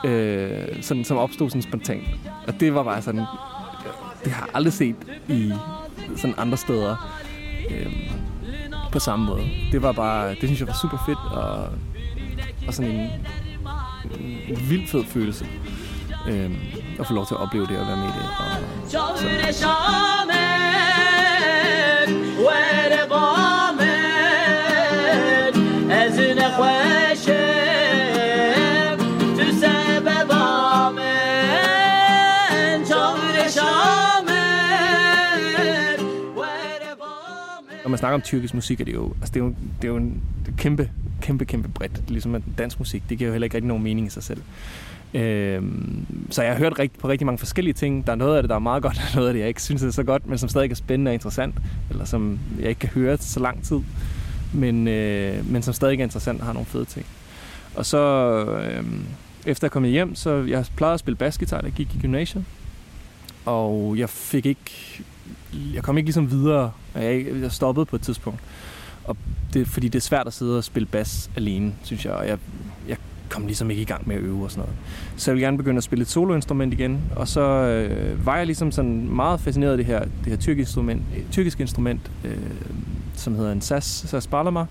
øh, 0.05 0.81
sådan, 0.81 1.03
som 1.03 1.17
opstod 1.17 1.49
sådan 1.49 1.61
spontant. 1.61 2.03
Og 2.47 2.59
det 2.59 2.73
var 2.73 2.83
bare 2.83 3.01
sådan, 3.01 3.25
det 4.23 4.31
har 4.31 4.45
jeg 4.45 4.55
aldrig 4.55 4.73
set 4.73 4.95
i 5.27 5.53
sådan 6.15 6.35
andre 6.37 6.57
steder 6.57 7.19
øh, 7.69 8.09
på 8.91 8.99
samme 8.99 9.25
måde. 9.25 9.41
Det 9.71 9.81
var 9.81 9.91
bare, 9.91 10.29
det 10.29 10.39
synes 10.43 10.59
jeg 10.59 10.67
var 10.67 10.77
super 10.81 11.03
fedt, 11.05 11.19
og, 11.31 11.69
og 12.67 12.73
sådan 12.73 12.91
en, 12.91 13.09
en 14.47 14.69
vild 14.69 14.87
fed 14.87 15.03
følelse 15.03 15.47
øh, 16.27 16.51
at 16.99 17.07
få 17.07 17.13
lov 17.13 17.25
til 17.25 17.33
at 17.33 17.39
opleve 17.39 17.67
det 17.67 17.77
og 17.79 17.87
være 17.87 17.97
med 17.97 18.05
i 18.05 18.07
det. 18.07 18.25
Og, 18.39 18.45
så. 19.53 19.67
Når 37.83 37.89
man 37.89 37.97
snakker 37.97 38.15
om 38.15 38.21
tyrkisk 38.21 38.53
musik, 38.53 38.81
er 38.81 38.85
det 38.85 38.93
jo, 38.93 39.13
altså 39.21 39.33
det 39.33 39.39
er 39.39 39.43
jo, 39.43 39.55
det 39.81 39.87
er 39.87 39.87
jo 39.87 39.95
en 39.97 40.21
det 40.45 40.53
er 40.53 40.57
kæmpe, 40.57 40.89
kæmpe, 41.21 41.45
kæmpe 41.45 41.69
bredt. 41.69 42.09
Ligesom 42.09 42.35
at 42.35 42.41
dansk 42.57 42.79
musik, 42.79 43.03
det 43.09 43.17
giver 43.17 43.27
jo 43.27 43.33
heller 43.33 43.43
ikke 43.43 43.55
rigtig 43.55 43.67
nogen 43.67 43.83
mening 43.83 44.07
i 44.07 44.09
sig 44.09 44.23
selv. 44.23 44.41
Øh, 45.13 45.63
så 46.29 46.43
jeg 46.43 46.51
har 46.51 46.59
hørt 46.59 46.79
rigt, 46.79 46.99
på 46.99 47.09
rigtig 47.09 47.25
mange 47.25 47.39
forskellige 47.39 47.73
ting. 47.73 48.05
Der 48.05 48.11
er 48.11 48.15
noget 48.15 48.37
af 48.37 48.43
det, 48.43 48.49
der 48.49 48.55
er 48.55 48.59
meget 48.59 48.83
godt, 48.83 48.97
og 49.03 49.15
noget 49.15 49.27
af 49.27 49.33
det, 49.33 49.39
jeg 49.39 49.47
ikke 49.47 49.61
synes 49.61 49.83
er 49.83 49.91
så 49.91 50.03
godt, 50.03 50.27
men 50.27 50.37
som 50.37 50.49
stadig 50.49 50.71
er 50.71 50.75
spændende 50.75 51.09
og 51.09 51.13
interessant, 51.13 51.55
eller 51.89 52.05
som 52.05 52.39
jeg 52.59 52.69
ikke 52.69 52.79
kan 52.79 52.89
høre 52.89 53.17
så 53.17 53.39
lang 53.39 53.63
tid, 53.63 53.79
men, 54.53 54.87
øh, 54.87 55.51
men 55.51 55.61
som 55.61 55.73
stadig 55.73 55.99
er 55.99 56.03
interessant 56.03 56.39
og 56.39 56.45
har 56.45 56.53
nogle 56.53 56.65
fede 56.65 56.85
ting. 56.85 57.05
Og 57.75 57.85
så, 57.85 57.99
øh, 58.45 58.83
efter 59.45 59.67
jeg 59.67 59.71
kom 59.71 59.83
hjem, 59.83 60.15
så 60.15 60.35
jeg 60.35 60.65
plejede 60.75 60.93
at 60.93 60.99
spille 60.99 61.17
basgitar, 61.17 61.61
da 61.61 61.65
jeg 61.65 61.73
gik 61.73 61.95
i 61.95 61.99
gymnasiet, 61.99 62.45
og 63.45 63.97
jeg 63.97 64.09
fik 64.09 64.45
ikke, 64.45 65.03
jeg 65.73 65.83
kom 65.83 65.97
ikke 65.97 66.07
ligesom 66.07 66.31
videre, 66.31 66.71
og 66.93 67.03
jeg, 67.03 67.25
jeg 67.41 67.51
stoppede 67.51 67.85
på 67.85 67.95
et 67.95 68.01
tidspunkt. 68.01 68.39
Og 69.03 69.17
det, 69.53 69.67
fordi 69.67 69.87
det 69.87 69.99
er 69.99 70.01
svært 70.01 70.27
at 70.27 70.33
sidde 70.33 70.57
og 70.57 70.63
spille 70.63 70.85
bas 70.85 71.29
alene, 71.35 71.73
synes 71.83 72.05
jeg, 72.05 72.13
og 72.13 72.27
jeg, 72.27 72.37
jeg 72.87 72.97
kom 73.29 73.45
ligesom 73.45 73.69
ikke 73.69 73.81
i 73.81 73.85
gang 73.85 74.07
med 74.07 74.15
at 74.15 74.21
øve 74.21 74.43
og 74.43 74.51
sådan 74.51 74.61
noget. 74.61 74.75
Så 75.17 75.31
jeg 75.31 75.35
ville 75.35 75.45
gerne 75.45 75.57
begynde 75.57 75.77
at 75.77 75.83
spille 75.83 76.01
et 76.01 76.07
soloinstrument 76.07 76.73
igen, 76.73 77.01
og 77.15 77.27
så 77.27 77.41
øh, 77.41 78.25
var 78.25 78.37
jeg 78.37 78.45
ligesom 78.45 78.71
sådan 78.71 79.09
meget 79.09 79.39
fascineret 79.39 79.71
af 79.71 79.77
det 79.77 79.85
her, 79.85 79.99
det 79.99 80.27
her 80.27 80.35
tyrkiske 80.35 80.59
instrument, 80.59 81.01
øh, 81.17 81.23
tyrkisk 81.31 81.59
instrument 81.59 82.11
øh, 82.23 82.37
som 83.15 83.35
hedder 83.35 83.51
en 83.51 83.61
sas, 83.61 83.83
sas 83.83 84.27
balama, 84.27 84.65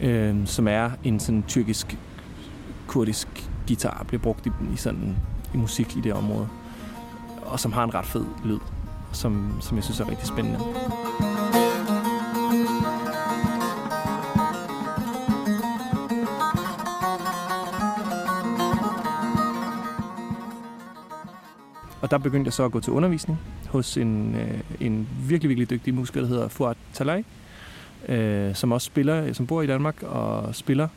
øh, 0.00 0.36
som 0.44 0.68
er 0.68 0.90
en 1.04 1.20
sådan 1.20 1.44
tyrkisk 1.48 1.96
kurdisk 2.86 3.28
guitar, 3.68 4.04
bliver 4.08 4.22
brugt 4.22 4.46
i, 4.46 4.50
i 4.74 4.76
sådan 4.76 5.16
i 5.54 5.56
musik 5.56 5.96
i 5.96 6.00
det 6.00 6.12
område, 6.12 6.48
og 7.42 7.60
som 7.60 7.72
har 7.72 7.84
en 7.84 7.94
ret 7.94 8.06
fed 8.06 8.24
lyd, 8.44 8.58
som, 9.12 9.52
som 9.60 9.76
jeg 9.76 9.84
synes 9.84 10.00
er 10.00 10.10
rigtig 10.10 10.26
spændende. 10.26 10.58
Der 22.12 22.18
begyndte 22.18 22.48
jeg 22.48 22.52
så 22.52 22.64
at 22.64 22.72
gå 22.72 22.80
til 22.80 22.92
undervisning 22.92 23.38
hos 23.68 23.96
en, 23.96 24.34
øh, 24.34 24.60
en 24.80 25.08
virkelig, 25.28 25.48
virkelig 25.48 25.70
dygtig 25.70 25.94
musiker, 25.94 26.20
der 26.20 26.28
hedder 26.28 26.48
Fuad 26.48 26.74
Talay, 26.92 27.22
øh, 28.08 28.54
som 28.54 28.72
også 28.72 28.86
spiller, 28.86 29.32
som 29.32 29.46
bor 29.46 29.62
i 29.62 29.66
Danmark 29.66 30.02
og 30.02 30.54
spiller 30.54 30.88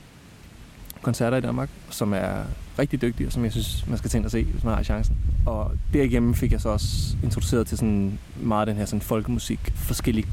koncerter 1.01 1.37
i 1.37 1.41
Danmark, 1.41 1.69
som 1.89 2.13
er 2.13 2.43
rigtig 2.79 3.01
dygtig, 3.01 3.25
og 3.27 3.31
som 3.31 3.43
jeg 3.43 3.51
synes, 3.51 3.87
man 3.87 3.97
skal 3.97 4.09
tænke 4.09 4.25
at 4.25 4.31
se, 4.31 4.43
hvis 4.43 4.63
man 4.63 4.75
har 4.75 4.83
chancen. 4.83 5.15
Og 5.45 5.71
derigennem 5.93 6.33
fik 6.33 6.51
jeg 6.51 6.61
så 6.61 6.69
også 6.69 7.17
introduceret 7.23 7.67
til 7.67 7.77
sådan 7.77 8.19
meget 8.41 8.67
den 8.67 8.75
her 8.75 8.85
sådan 8.85 9.01
folkemusik, 9.01 9.59
forskellige 9.75 10.27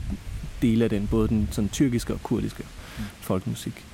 dele 0.62 0.84
af 0.84 0.90
den, 0.90 1.08
både 1.10 1.28
den 1.28 1.48
sådan 1.50 1.68
tyrkiske 1.68 2.12
og 2.12 2.22
kurdiske 2.22 2.62
mm. 2.98 3.04
folkemusik. 3.20 3.84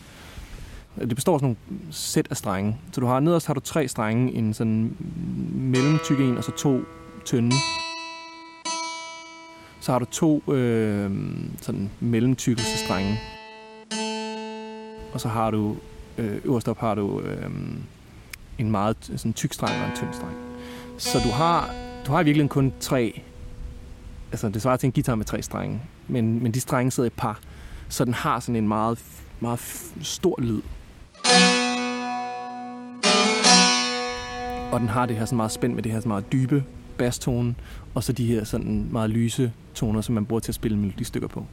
Det 0.97 1.14
består 1.14 1.35
af 1.35 1.40
sådan 1.40 1.57
nogle 1.71 1.92
sæt 1.92 2.26
af 2.30 2.37
strenge. 2.37 2.76
Så 2.92 3.00
du 3.00 3.07
har 3.07 3.21
nederst 3.21 3.47
har 3.47 3.54
du 3.54 3.61
tre 3.61 3.88
strenge, 3.88 4.33
en 4.33 4.54
sådan 4.54 4.97
mellemtyk 5.52 6.21
en, 6.21 6.37
og 6.38 6.45
så 6.45 6.52
to 6.52 6.80
tynde. 7.25 7.52
Så 9.80 9.92
har 9.92 9.99
du 9.99 10.04
to 10.04 10.52
øh, 10.52 11.11
sådan 11.61 11.90
mellemtykkelse 12.00 12.78
strenge. 12.78 13.18
Og 15.12 15.21
så 15.21 15.28
har 15.28 15.50
du 15.50 15.76
øh, 16.18 16.40
øverst 16.45 16.68
op 16.68 16.78
har 16.78 16.95
du 16.95 17.21
øh, 17.21 17.50
en 18.59 18.71
meget 18.71 18.97
sådan 19.16 19.33
tyk 19.33 19.52
streng 19.52 19.83
og 19.83 19.88
en 19.88 19.97
tynd 19.97 20.12
streng. 20.12 20.37
Så 20.99 21.18
du 21.18 21.28
har, 21.28 21.75
du 22.07 22.12
har 22.12 22.23
virkelig 22.23 22.50
kun 22.50 22.73
tre, 22.80 23.21
altså 24.33 24.49
det 24.49 24.62
svarer 24.62 24.76
til 24.76 24.87
en 24.87 24.92
guitar 24.92 25.14
med 25.14 25.25
tre 25.25 25.42
strenge, 25.42 25.83
men, 26.09 26.42
men 26.42 26.52
de 26.52 26.61
strenge 26.61 26.90
sidder 26.90 27.07
i 27.07 27.12
par, 27.16 27.40
så 27.88 28.04
den 28.04 28.14
har 28.14 28.40
sådan 28.40 28.57
en 28.57 28.68
meget, 28.68 28.99
meget 29.40 29.61
stor 30.02 30.40
lyd. 30.40 30.61
Og 34.72 34.80
den 34.80 34.88
har 34.88 35.06
det 35.06 35.16
her 35.16 35.25
sådan 35.25 35.37
meget 35.37 35.52
spændt 35.52 35.75
med 35.75 35.82
det 35.82 35.92
her 35.92 35.98
sådan 36.00 36.08
meget 36.08 36.32
dybe 36.32 36.64
basstone, 36.98 37.54
og 37.94 38.04
så 38.04 38.12
de 38.12 38.26
her 38.26 38.44
sådan 38.44 38.88
meget 38.90 39.10
lyse 39.10 39.52
toner, 39.75 40.00
som 40.00 40.14
man 40.14 40.26
bruger 40.26 40.40
til 40.40 40.50
at 40.50 40.54
spille 40.54 40.78
melodistykker 40.78 41.28
på. 41.28 41.46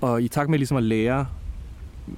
Og 0.00 0.22
i 0.22 0.28
takt 0.28 0.50
med 0.50 0.58
ligesom 0.58 0.76
at 0.76 0.82
lære 0.82 1.26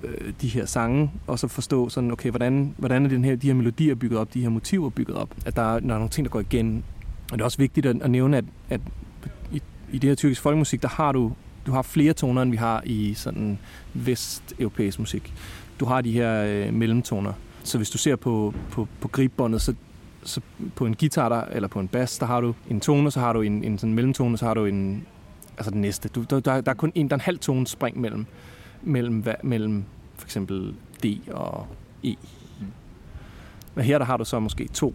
øh, 0.03 0.33
de 0.41 0.49
her 0.49 0.67
sange, 0.67 1.11
og 1.27 1.39
så 1.39 1.49
forstå 1.49 1.89
sådan, 1.89 2.11
okay, 2.13 2.31
hvordan, 2.31 2.75
hvordan 2.79 3.05
er 3.05 3.09
den 3.09 3.25
her, 3.25 3.37
de 3.37 3.47
her 3.47 3.55
melodier 3.55 3.95
bygget 3.95 4.19
op, 4.21 4.35
de 4.35 4.41
her 4.41 4.49
motiver 4.49 4.91
bygget 4.91 5.17
op, 5.17 5.29
at 5.47 5.57
der, 5.57 5.63
er- 5.63 5.81
der 5.81 5.89
er 5.95 5.99
nogle 5.99 6.09
ting, 6.09 6.25
der 6.25 6.31
går 6.31 6.41
igen. 6.41 6.85
Og 7.33 7.39
det 7.39 7.41
er 7.41 7.45
også 7.45 7.59
vigtigt 7.59 7.87
at, 7.87 8.03
at 8.03 8.11
nævne, 8.11 8.37
at, 8.37 8.45
at 8.71 8.81
i, 9.53 9.63
i 9.93 9.99
det 9.99 10.09
her 10.11 10.15
tyrkisk 10.15 10.41
folkemusik, 10.43 10.83
der 10.83 10.89
har 10.89 11.13
du, 11.13 11.33
du 11.67 11.73
har 11.73 11.83
flere 11.83 12.13
toner, 12.13 12.43
end 12.43 12.51
vi 12.51 12.57
har 12.57 12.83
i 12.87 13.15
sådan 13.15 13.59
vesteuropæisk 13.95 14.99
musik. 14.99 15.35
Du 15.81 15.85
har 15.85 16.01
de 16.01 16.13
her 16.13 16.45
øh, 16.49 16.75
mellemtoner. 16.75 17.33
Så 17.65 17.79
hvis 17.79 17.91
du 17.91 17.99
ser 17.99 18.17
på, 18.17 18.55
på, 18.71 18.89
på 19.01 19.09
gribbåndet, 19.09 19.63
så, 19.63 19.75
så 20.23 20.41
på 20.75 20.87
en 20.87 20.97
guitar 20.97 21.29
der, 21.29 21.43
eller 21.43 21.69
på 21.69 21.81
en 21.81 21.89
bas, 21.89 22.19
der 22.19 22.27
har 22.27 22.41
du 22.41 22.55
en 22.71 22.81
tone, 22.81 23.11
så 23.11 23.21
har 23.21 23.33
du 23.33 23.41
en, 23.41 23.65
en 23.65 23.79
sådan 23.79 23.95
mellemtone, 23.95 24.39
så 24.39 24.47
har 24.47 24.55
du 24.55 24.65
en, 24.65 25.07
altså 25.57 25.71
den 25.71 25.81
næste. 25.81 26.09
Du, 26.09 26.23
der, 26.23 26.41
der, 26.41 26.63
er 26.67 26.75
kun 26.75 26.93
en, 26.95 27.09
der 27.09 27.15
er 27.15 27.17
en 27.17 27.21
halv 27.21 27.39
tone 27.39 27.67
spring 27.67 28.01
mellem 28.01 28.27
mellem, 28.83 29.25
mellem 29.43 29.85
for 30.17 30.27
eksempel 30.27 30.75
D 31.05 31.07
og 31.31 31.67
E. 32.05 32.15
Men 33.75 33.85
her 33.85 33.99
der 33.99 34.05
har 34.05 34.17
du 34.17 34.25
så 34.25 34.41
måske 34.41 34.69
to. 34.69 34.95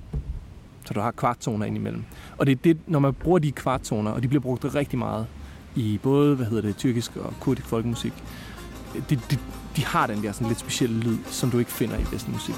Så 0.86 0.94
du 0.94 1.00
har 1.00 1.12
kvarttoner 1.12 1.66
indimellem. 1.66 2.04
Og 2.38 2.46
det 2.46 2.52
er 2.52 2.56
det, 2.64 2.78
når 2.88 3.00
man 3.00 3.14
bruger 3.14 3.40
de 3.40 3.52
kvarttoner, 3.52 4.12
og 4.12 4.24
de 4.24 4.28
bliver 4.28 4.42
brugt 4.42 4.76
rigtig 4.76 5.00
meget 5.00 5.28
i 5.76 6.00
både, 6.04 6.36
hvad 6.36 6.46
hedder 6.46 6.62
det, 6.62 6.78
tyrkisk 6.78 7.18
og 7.18 7.34
kurdisk 7.40 7.68
folkemusik, 7.68 8.14
de, 9.10 9.16
de, 9.16 9.38
de 9.76 9.86
har 9.86 10.08
den 10.08 10.24
der 10.24 10.32
sådan 10.32 10.48
lidt 10.48 10.60
specielle 10.60 11.00
lyd, 11.00 11.18
som 11.26 11.52
du 11.52 11.60
ikke 11.60 11.72
finder 11.72 11.98
i 11.98 12.06
vestlig 12.12 12.34
musik. 12.34 12.56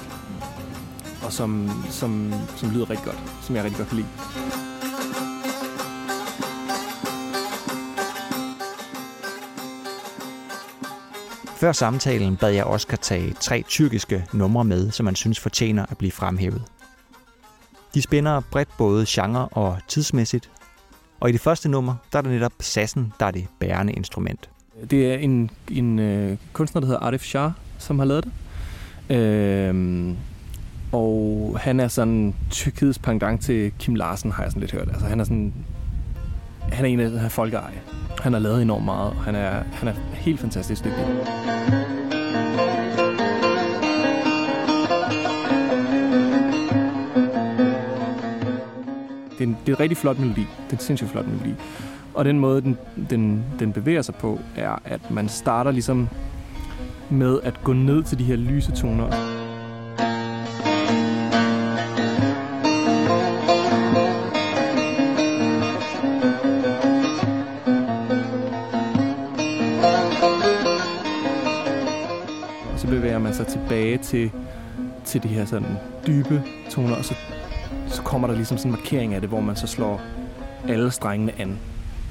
Og 1.22 1.32
som, 1.32 1.70
som, 1.90 2.32
som 2.56 2.70
lyder 2.70 2.90
rigtig 2.90 3.04
godt, 3.04 3.18
som 3.42 3.56
jeg 3.56 3.64
rigtig 3.64 3.78
godt 3.78 3.88
kan 3.88 3.96
lide. 3.96 4.08
Før 11.56 11.72
samtalen 11.72 12.36
bad 12.36 12.50
jeg 12.50 12.64
Oscar 12.64 12.96
tage 12.96 13.32
tre 13.32 13.62
tyrkiske 13.62 14.26
numre 14.32 14.64
med, 14.64 14.90
som 14.90 15.04
man 15.04 15.16
synes 15.16 15.40
fortjener 15.40 15.86
at 15.86 15.98
blive 15.98 16.12
fremhævet. 16.12 16.62
De 17.94 18.02
spænder 18.02 18.40
bredt 18.50 18.68
både 18.78 19.04
genre 19.08 19.48
og 19.48 19.78
tidsmæssigt, 19.88 20.50
og 21.20 21.28
i 21.28 21.32
det 21.32 21.40
første 21.40 21.68
nummer, 21.68 21.94
der 22.12 22.18
er 22.18 22.22
det 22.22 22.32
netop 22.32 22.52
sassen, 22.60 23.12
der 23.20 23.26
er 23.26 23.30
det 23.30 23.46
bærende 23.60 23.92
instrument. 23.92 24.50
Det 24.90 25.12
er 25.12 25.14
en, 25.14 25.50
en 25.70 25.98
øh, 25.98 26.36
kunstner, 26.52 26.80
der 26.80 26.86
hedder 26.86 27.00
Arif 27.00 27.22
Shah, 27.22 27.50
som 27.78 27.98
har 27.98 28.06
lavet 28.06 28.24
det. 28.24 28.32
Øhm, 29.16 30.16
og 30.92 31.58
han 31.60 31.80
er 31.80 31.88
sådan 31.88 32.34
Tyrkiets 32.50 32.98
pendant 32.98 33.40
til 33.40 33.72
Kim 33.78 33.94
Larsen, 33.94 34.32
har 34.32 34.42
jeg 34.42 34.52
sådan 34.52 34.60
lidt 34.60 34.72
hørt. 34.72 34.88
Altså 34.88 35.06
han 35.06 35.20
er 35.20 35.24
sådan... 35.24 35.54
Han 36.72 36.84
er 36.84 36.88
en 36.88 37.00
af 37.00 37.10
de 37.10 37.18
her 37.18 37.28
folkeeje. 37.28 37.80
Han 38.18 38.32
har 38.32 38.40
lavet 38.40 38.62
enormt 38.62 38.84
meget, 38.84 39.10
og 39.10 39.24
han 39.24 39.34
er, 39.34 39.62
han 39.72 39.88
er 39.88 39.94
helt 40.12 40.40
fantastisk 40.40 40.84
dygtig. 40.84 41.04
Det 49.38 49.44
er, 49.44 49.48
en, 49.48 49.56
det 49.66 49.72
er 49.72 49.76
en 49.76 49.80
rigtig 49.80 49.96
flot 49.96 50.18
melodi. 50.18 50.40
Det 50.40 50.68
er 50.68 50.72
en 50.72 50.78
sindssygt 50.78 51.10
flot 51.10 51.26
melodi. 51.26 51.54
Og 52.18 52.24
den 52.24 52.38
måde, 52.38 52.60
den, 52.60 52.78
den, 53.10 53.44
den 53.58 53.72
bevæger 53.72 54.02
sig 54.02 54.14
på, 54.14 54.40
er, 54.56 54.78
at 54.84 55.10
man 55.10 55.28
starter 55.28 55.70
ligesom 55.70 56.08
med 57.10 57.40
at 57.42 57.60
gå 57.64 57.72
ned 57.72 58.02
til 58.02 58.18
de 58.18 58.24
her 58.24 58.36
lyse 58.36 58.72
toner. 58.72 59.04
Og 72.72 72.78
så 72.78 72.86
bevæger 72.86 73.18
man 73.18 73.34
sig 73.34 73.46
tilbage 73.46 73.98
til, 73.98 74.30
til 75.04 75.22
de 75.22 75.28
her 75.28 75.44
sådan 75.44 75.76
dybe 76.06 76.42
toner, 76.70 76.96
og 76.96 77.04
så, 77.04 77.14
så 77.86 78.02
kommer 78.02 78.28
der 78.28 78.34
ligesom 78.34 78.58
sådan 78.58 78.72
en 78.72 78.78
markering 78.78 79.14
af 79.14 79.20
det, 79.20 79.28
hvor 79.28 79.40
man 79.40 79.56
så 79.56 79.66
slår 79.66 80.00
alle 80.68 80.90
strengene 80.90 81.32
an 81.38 81.58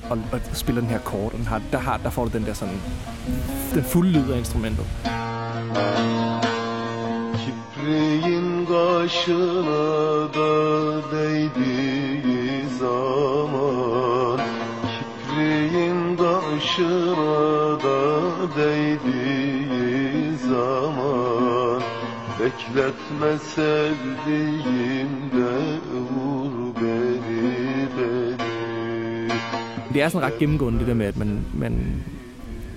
og, 0.10 0.20
og 0.32 0.40
spiller 0.54 0.82
den 0.82 0.90
her 0.90 1.00
kort, 1.00 1.34
og 1.34 1.40
den 1.40 1.48
har, 1.48 1.62
der, 1.72 1.78
har, 1.78 1.98
der 1.98 2.10
får 2.10 2.26
du 2.26 2.32
den 2.38 2.46
der 2.46 2.54
sådan, 2.54 2.82
den 3.74 3.84
fulde 3.84 4.12
lyd 4.12 4.32
af 4.32 4.38
instrumentet. 4.38 4.86
Kipriğin 7.88 8.66
kaşına 8.66 10.34
da 10.34 10.52
değdiği 11.12 12.64
zaman 12.80 14.40
Kipriğin 14.94 16.18
kaşına 16.18 17.80
da 17.84 18.00
değdiği 18.58 20.38
zaman 20.38 21.82
Bekletme 22.40 23.38
sevdiğim 23.56 25.12
Det 29.98 30.04
er 30.04 30.10
sådan 30.10 30.28
ret 30.28 30.40
gennemgående, 30.40 30.80
det 30.80 30.88
der 30.88 30.94
med, 30.94 31.06
at 31.06 31.18
man, 31.18 31.46
man, 31.54 32.04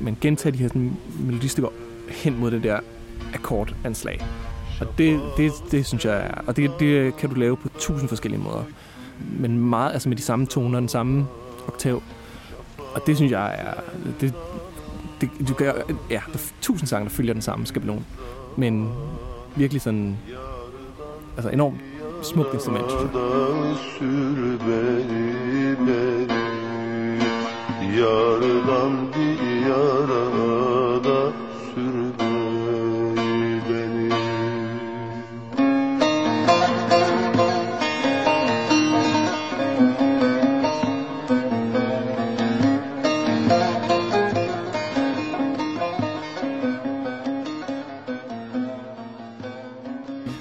man 0.01 0.17
gentager 0.21 0.53
de 0.53 0.59
her 0.59 0.69
sådan, 0.69 0.97
melodistykker 1.19 1.71
hen 2.09 2.41
mod 2.41 2.51
det 2.51 2.63
der 2.63 2.81
akkordanslag. 3.35 4.27
Og 4.81 4.99
det, 4.99 5.21
det, 5.37 5.53
det 5.71 5.87
synes 5.87 6.05
jeg 6.05 6.17
er... 6.17 6.35
Og 6.47 6.57
det, 6.57 6.71
det 6.81 7.17
kan 7.17 7.29
du 7.29 7.35
lave 7.35 7.57
på 7.57 7.69
tusind 7.79 8.09
forskellige 8.09 8.43
måder. 8.43 8.63
Men 9.39 9.59
meget, 9.59 9.93
altså 9.93 10.09
med 10.09 10.17
de 10.17 10.23
samme 10.23 10.47
toner, 10.47 10.81
den 10.81 10.89
samme 10.89 11.27
oktav. 11.69 12.03
Og 12.95 13.03
det 13.07 13.17
synes 13.17 13.33
jeg 13.33 13.55
er... 13.59 13.75
Det, 14.21 14.35
det, 15.21 15.31
du 15.49 15.55
kan, 15.55 15.67
ja, 16.11 16.21
der 16.27 16.35
er 16.35 16.53
tusind 16.61 16.89
sange, 16.89 17.05
der 17.05 17.11
følger 17.11 17.33
den 17.33 17.43
samme 17.43 17.67
skabelon. 17.67 18.05
Men 18.57 18.89
virkelig 19.57 19.83
sådan... 19.83 20.17
Altså 21.37 21.51
enormt 21.51 21.81
smukt 22.23 22.55
instrument, 22.55 22.85
synes 22.91 23.11
jeg. 26.29 26.40
Yardan 27.99 28.95
sür 29.15 29.15
beni 29.15 29.15
beni 29.15 29.39
diyara 29.41 30.23
da 31.05 31.21
sür 31.75 32.13
beni. 33.73 34.11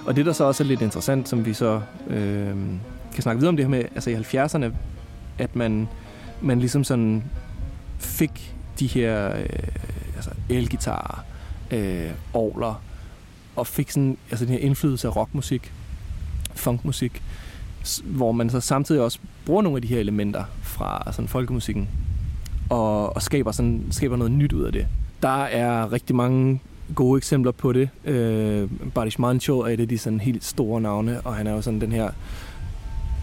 Og 0.08 0.16
det, 0.16 0.26
der 0.26 0.34
så 0.34 0.44
også 0.44 0.64
er 0.64 0.68
lidt 0.68 0.82
interessant, 0.82 1.30
som 1.30 1.46
vi 1.46 1.54
så 1.54 1.82
øh, 2.10 2.56
kan 3.14 3.24
snakke 3.24 3.40
videre 3.40 3.50
om 3.50 3.56
det 3.56 3.66
her 3.66 3.70
med, 3.70 3.84
altså 3.96 4.10
i 4.10 4.16
70'erne, 4.16 4.66
at 5.38 5.56
man, 5.56 5.88
man 6.42 6.60
ligesom 6.60 6.84
sådan 6.84 7.24
fik 8.20 8.56
de 8.80 8.88
her 8.88 9.36
øh, 9.36 9.46
altså 10.16 10.32
elgitarer, 10.50 11.24
øh, 11.72 12.12
orler, 12.34 12.82
og 13.56 13.68
fik 13.68 13.92
sådan, 13.92 14.18
altså 14.32 14.46
den 14.46 14.54
her 14.54 14.60
indflydelse 14.60 15.08
af 15.08 15.16
rockmusik, 15.16 15.74
funkmusik, 16.56 17.22
hvor 18.04 18.32
man 18.32 18.50
så 18.50 18.60
samtidig 18.60 19.02
også 19.02 19.20
bruger 19.46 19.62
nogle 19.62 19.78
af 19.78 19.82
de 19.82 19.88
her 19.88 20.00
elementer 20.00 20.44
fra 20.62 21.04
altså, 21.06 21.16
sådan 21.16 21.28
folkemusikken, 21.28 21.90
og, 22.70 23.16
og 23.16 23.22
skaber, 23.22 23.52
sådan, 23.52 23.88
skaber 23.92 24.16
noget 24.16 24.32
nyt 24.32 24.54
ud 24.54 24.64
af 24.64 24.72
det. 24.72 24.88
Der 25.22 25.44
er 25.44 25.92
rigtig 25.92 26.16
mange 26.16 26.62
gode 26.96 27.18
eksempler 27.18 27.52
på 27.52 27.74
det. 27.74 27.90
Øh, 28.06 28.70
Barish 28.96 29.20
Mancho 29.20 29.60
er 29.60 29.68
et 29.68 29.80
af 29.80 29.88
de 29.88 29.98
sådan 29.98 30.20
helt 30.20 30.44
store 30.44 30.82
navne, 30.82 31.22
og 31.22 31.36
han 31.36 31.48
er 31.48 31.52
jo 31.52 31.62
sådan 31.62 31.82
den 31.82 31.92
her... 31.92 32.12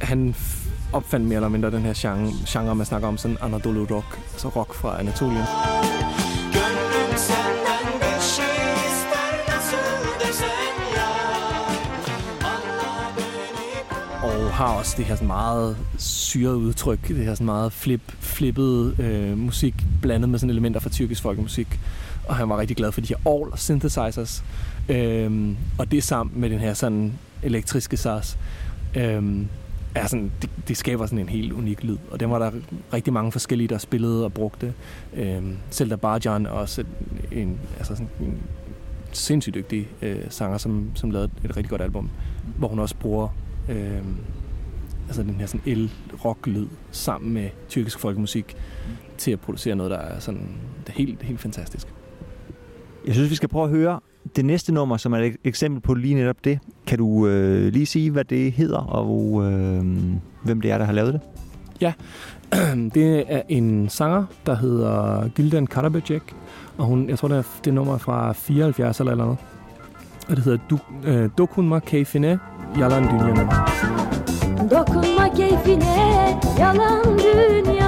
Han 0.00 0.34
opfandt 0.92 1.26
mere 1.26 1.36
eller 1.36 1.48
mindre 1.48 1.70
den 1.70 1.82
her 1.82 1.92
genre, 1.96 2.32
genre 2.48 2.74
man 2.74 2.86
snakker 2.86 3.08
om, 3.08 3.16
sådan 3.16 3.36
Anadolu 3.40 3.86
rock, 3.90 4.18
altså 4.32 4.48
rock 4.48 4.74
fra 4.74 5.00
Anatolien. 5.00 5.44
Og 14.22 14.52
har 14.52 14.78
også 14.78 14.94
det 14.96 15.04
her 15.04 15.14
sådan 15.14 15.26
meget 15.26 15.76
syrede 15.98 16.56
udtryk, 16.56 17.08
det 17.08 17.24
her 17.24 17.34
sådan 17.34 17.44
meget 17.44 17.72
flip, 17.72 18.00
flippet 18.20 19.00
øh, 19.00 19.38
musik, 19.38 19.74
blandet 20.02 20.28
med 20.28 20.38
sådan 20.38 20.50
elementer 20.50 20.80
fra 20.80 20.90
tyrkisk 20.90 21.22
folkemusik. 21.22 21.80
Og 22.28 22.36
han 22.36 22.48
var 22.48 22.58
rigtig 22.58 22.76
glad 22.76 22.92
for 22.92 23.00
de 23.00 23.08
her 23.08 23.30
all 23.32 23.58
synthesizers. 23.58 24.44
Øhm, 24.88 25.56
og 25.78 25.92
det 25.92 26.04
sammen 26.04 26.40
med 26.40 26.50
den 26.50 26.58
her 26.58 26.74
sådan 26.74 27.12
elektriske 27.42 27.96
sars, 27.96 28.38
øhm, 28.94 29.48
er 30.02 30.06
sådan, 30.06 30.32
det, 30.42 30.50
det 30.68 30.76
skaber 30.76 31.06
sådan 31.06 31.18
en 31.18 31.28
helt 31.28 31.52
unik 31.52 31.84
lyd. 31.84 31.96
Og 32.10 32.20
dem 32.20 32.30
var 32.30 32.38
der 32.38 32.50
rigtig 32.92 33.12
mange 33.12 33.32
forskellige, 33.32 33.68
der 33.68 33.78
spillede 33.78 34.24
og 34.24 34.32
brugte. 34.32 34.74
Øhm, 35.14 35.56
der 35.78 35.96
Barjan 35.96 36.46
er 36.46 36.50
også 36.50 36.84
en, 37.32 37.58
altså 37.78 37.94
sådan 37.94 38.08
en 38.20 38.38
sindssygt 39.12 39.54
dygtig 39.54 39.88
øh, 40.02 40.24
sanger, 40.28 40.58
som, 40.58 40.90
som 40.94 41.10
lavede 41.10 41.30
et 41.44 41.56
rigtig 41.56 41.70
godt 41.70 41.82
album, 41.82 42.10
hvor 42.58 42.68
hun 42.68 42.78
også 42.78 42.96
bruger 42.96 43.28
øh, 43.68 44.02
altså 45.06 45.22
den 45.22 45.34
her 45.34 45.46
sådan 45.46 45.62
el-rock-lyd 45.66 46.66
sammen 46.90 47.34
med 47.34 47.50
tyrkisk 47.68 47.98
folkemusik 47.98 48.56
til 49.18 49.30
at 49.30 49.40
producere 49.40 49.76
noget, 49.76 49.90
der 49.90 49.98
er 49.98 50.18
sådan 50.18 50.48
det 50.86 50.92
er 50.92 50.96
helt, 50.96 51.22
helt 51.22 51.40
fantastisk. 51.40 51.86
Jeg 53.06 53.14
synes, 53.14 53.30
vi 53.30 53.34
skal 53.34 53.48
prøve 53.48 53.64
at 53.64 53.70
høre 53.70 54.00
det 54.36 54.44
næste 54.44 54.74
nummer, 54.74 54.96
som 54.96 55.12
er 55.12 55.18
et 55.18 55.36
eksempel 55.44 55.80
på 55.80 55.94
lige 55.94 56.14
netop 56.14 56.44
det. 56.44 56.58
Kan 56.86 56.98
du 56.98 57.26
øh, 57.26 57.72
lige 57.72 57.86
sige, 57.86 58.10
hvad 58.10 58.24
det 58.24 58.52
hedder, 58.52 58.78
og 58.78 59.42
øh, 59.44 59.84
hvem 60.42 60.60
det 60.60 60.70
er, 60.70 60.78
der 60.78 60.84
har 60.84 60.92
lavet 60.92 61.12
det? 61.12 61.20
Det 62.94 63.24
er 63.28 63.42
en 63.48 63.88
sanger, 63.88 64.24
der 64.46 64.56
hedder 64.56 65.28
Gildan 65.28 65.66
Karabajek, 65.66 66.22
og 66.78 66.86
hun, 66.86 67.08
jeg 67.08 67.18
tror, 67.18 67.28
det 67.28 67.38
er 67.38 67.42
det 67.64 67.74
nummer 67.74 67.94
er 67.94 67.98
fra 67.98 68.32
74 68.32 69.00
eller 69.00 69.14
noget. 69.14 69.38
Og 70.28 70.36
det 70.36 70.44
hedder 70.44 70.58
du, 70.70 70.78
øh, 71.04 71.28
Dokunma 71.38 71.78
Keyfine 71.78 72.38
Yalan 72.78 73.04
Dünyanın. 73.04 73.48
Dokunma 74.70 75.28
keyfine 75.28 76.40
yalan 76.58 77.18
dünyanın 77.18 77.85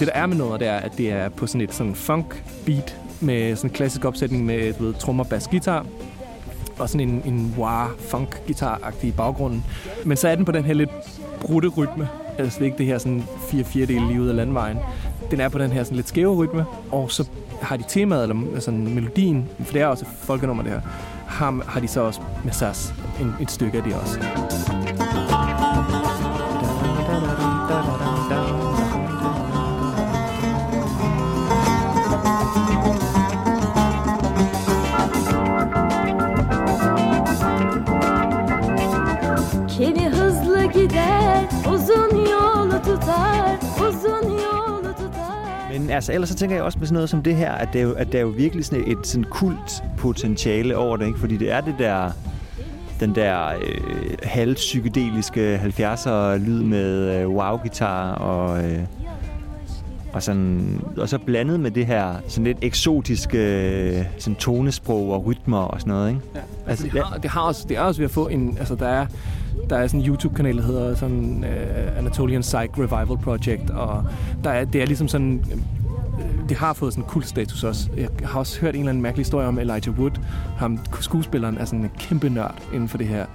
det, 0.00 0.08
der 0.08 0.14
er 0.14 0.26
med 0.26 0.36
noget, 0.36 0.60
det 0.60 0.68
er, 0.68 0.76
at 0.76 0.92
det 0.98 1.12
er 1.12 1.28
på 1.28 1.46
sådan 1.46 1.60
et 1.60 1.74
sådan 1.74 1.94
funk 1.94 2.44
beat 2.66 2.96
med 3.20 3.56
sådan 3.56 3.70
en 3.70 3.74
klassisk 3.74 4.04
opsætning 4.04 4.44
med 4.44 4.72
du 4.72 4.84
ved, 4.84 4.94
trommer, 4.94 5.24
bass, 5.24 5.48
guitar 5.48 5.86
og 6.78 6.88
sådan 6.88 7.08
en, 7.08 7.22
en 7.24 7.54
wah 7.58 7.88
funk 7.98 8.46
guitar 8.46 8.92
i 9.02 9.10
baggrunden. 9.10 9.64
Men 10.04 10.16
så 10.16 10.28
er 10.28 10.34
den 10.34 10.44
på 10.44 10.52
den 10.52 10.64
her 10.64 10.74
lidt 10.74 10.90
brudte 11.40 11.68
rytme. 11.68 12.08
Altså 12.38 12.58
det 12.58 12.62
er 12.62 12.66
ikke 12.66 12.78
det 12.78 12.86
her 12.86 12.98
sådan 12.98 13.24
fire 13.48 13.64
fjerdedele 13.64 14.06
lige 14.06 14.22
ud 14.22 14.28
af 14.28 14.36
landvejen. 14.36 14.78
Den 15.30 15.40
er 15.40 15.48
på 15.48 15.58
den 15.58 15.70
her 15.70 15.84
sådan 15.84 15.96
lidt 15.96 16.08
skæve 16.08 16.34
rytme, 16.34 16.64
og 16.90 17.10
så 17.10 17.28
har 17.62 17.76
de 17.76 17.84
temaet, 17.88 18.22
eller 18.22 18.54
altså 18.54 18.70
melodien, 18.70 19.48
for 19.64 19.72
det 19.72 19.82
er 19.82 19.86
også 19.86 20.04
folkenummer 20.18 20.62
det 20.62 20.72
her, 20.72 20.80
har, 21.26 21.62
har 21.66 21.80
de 21.80 21.88
så 21.88 22.00
også 22.00 22.20
med 22.44 22.52
SAS 22.52 22.94
en, 23.20 23.34
et 23.40 23.50
stykke 23.50 23.78
af 23.78 23.84
det 23.84 23.94
også. 23.94 24.20
Men 45.90 45.94
altså, 45.94 46.12
ellers 46.12 46.28
så 46.28 46.34
tænker 46.34 46.56
jeg 46.56 46.64
også 46.64 46.78
med 46.78 46.86
sådan 46.86 46.94
noget 46.94 47.10
som 47.10 47.22
det 47.22 47.36
her, 47.36 47.52
at 47.52 47.68
det 47.72 47.80
er 47.80 47.82
jo, 47.82 47.92
at 47.92 48.12
der 48.12 48.18
er 48.18 48.22
jo 48.22 48.28
virkelig 48.28 48.64
sådan 48.64 48.84
et 48.86 49.06
sådan 49.06 49.24
kult 49.24 49.82
potentiale 49.96 50.76
over 50.76 50.96
det, 50.96 51.06
ikke? 51.06 51.18
Fordi 51.18 51.36
det 51.36 51.50
er 51.50 51.60
det 51.60 51.74
der, 51.78 52.10
den 53.00 53.14
der 53.14 53.48
øh, 53.48 54.16
halvpsykedeliske 54.22 55.60
70'er 55.78 56.36
lyd 56.36 56.62
med 56.62 57.20
øh, 57.20 57.28
wow-gitar 57.28 58.12
og, 58.12 58.64
øh, 58.64 58.78
og, 60.12 60.22
sådan, 60.22 60.80
og 60.96 61.08
så 61.08 61.18
blandet 61.18 61.60
med 61.60 61.70
det 61.70 61.86
her 61.86 62.14
sådan 62.28 62.44
lidt 62.44 62.58
eksotiske 62.62 63.38
øh, 63.38 64.04
sådan 64.18 64.36
tonesprog 64.36 65.12
og 65.12 65.26
rytmer 65.26 65.58
og 65.58 65.80
sådan 65.80 65.92
noget, 65.92 66.08
ikke? 66.08 66.20
Ja. 66.34 66.40
Altså, 66.66 66.84
Altså, 66.84 66.98
det, 66.98 67.04
har, 67.04 67.18
det, 67.18 67.30
har 67.30 67.40
også, 67.40 67.66
det 67.68 67.76
er 67.76 67.80
også 67.80 68.00
ved 68.00 68.04
at 68.04 68.10
få 68.10 68.28
en... 68.28 68.56
Altså, 68.58 68.74
der 68.74 68.88
er, 68.88 69.06
der 69.70 69.76
er 69.76 69.86
sådan 69.86 70.00
en 70.00 70.06
YouTube-kanal, 70.06 70.56
der 70.56 70.62
hedder 70.62 70.94
sådan, 70.94 71.44
uh, 71.44 71.98
Anatolian 71.98 72.40
Psych 72.40 72.78
Revival 72.78 73.18
Project, 73.18 73.70
og 73.70 74.04
der 74.44 74.50
er, 74.50 74.64
det 74.64 74.82
er 74.82 74.86
ligesom 74.86 75.08
sådan... 75.08 75.44
Det 76.50 76.58
har 76.58 76.72
fået 76.72 76.92
sådan 76.92 77.04
en 77.04 77.10
kultstatus 77.10 77.64
også. 77.64 77.90
Jeg 77.96 78.08
har 78.24 78.38
også 78.38 78.60
hørt 78.60 78.74
en 78.74 78.80
eller 78.80 78.90
anden 78.90 79.02
mærkelig 79.02 79.24
historie 79.24 79.48
om 79.48 79.58
Elijah 79.58 79.98
Wood. 79.98 80.10
Ham, 80.56 80.78
skuespilleren 81.00 81.58
er 81.58 81.64
sådan 81.64 81.80
en 81.80 81.90
kæmpe 81.98 82.28
nørd 82.28 82.54
inden 82.72 82.88
for 82.88 82.98
det 82.98 83.06
her 83.06 83.26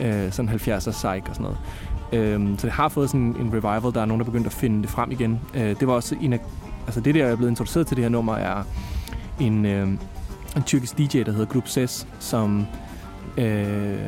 øh, 0.00 0.32
sådan 0.32 0.48
70'er 0.48 0.90
psych 0.90 1.04
og 1.04 1.34
sådan 1.34 1.42
noget. 1.42 1.58
Øhm, 2.12 2.58
så 2.58 2.66
det 2.66 2.72
har 2.72 2.88
fået 2.88 3.10
sådan 3.10 3.36
en 3.40 3.50
revival. 3.52 3.94
Der 3.94 4.00
er 4.00 4.04
nogen, 4.04 4.20
der 4.20 4.26
er 4.26 4.30
begyndt 4.30 4.46
at 4.46 4.52
finde 4.52 4.82
det 4.82 4.90
frem 4.90 5.10
igen. 5.10 5.40
Øh, 5.54 5.80
det 5.80 5.86
var 5.86 5.94
også 5.94 6.16
en 6.20 6.32
af... 6.32 6.40
Altså 6.86 7.00
det, 7.00 7.14
der 7.14 7.24
jeg 7.24 7.32
er 7.32 7.36
blevet 7.36 7.50
introduceret 7.50 7.86
til 7.86 7.96
det 7.96 8.04
her 8.04 8.10
nummer, 8.10 8.34
er 8.34 8.62
en, 9.40 9.66
øh, 9.66 9.88
en 10.56 10.62
tyrkisk 10.66 10.98
DJ, 10.98 11.22
der 11.22 11.32
hedder 11.32 11.46
Group 11.46 11.68
Ses, 11.68 12.06
som 12.18 12.66
øh, 13.36 13.98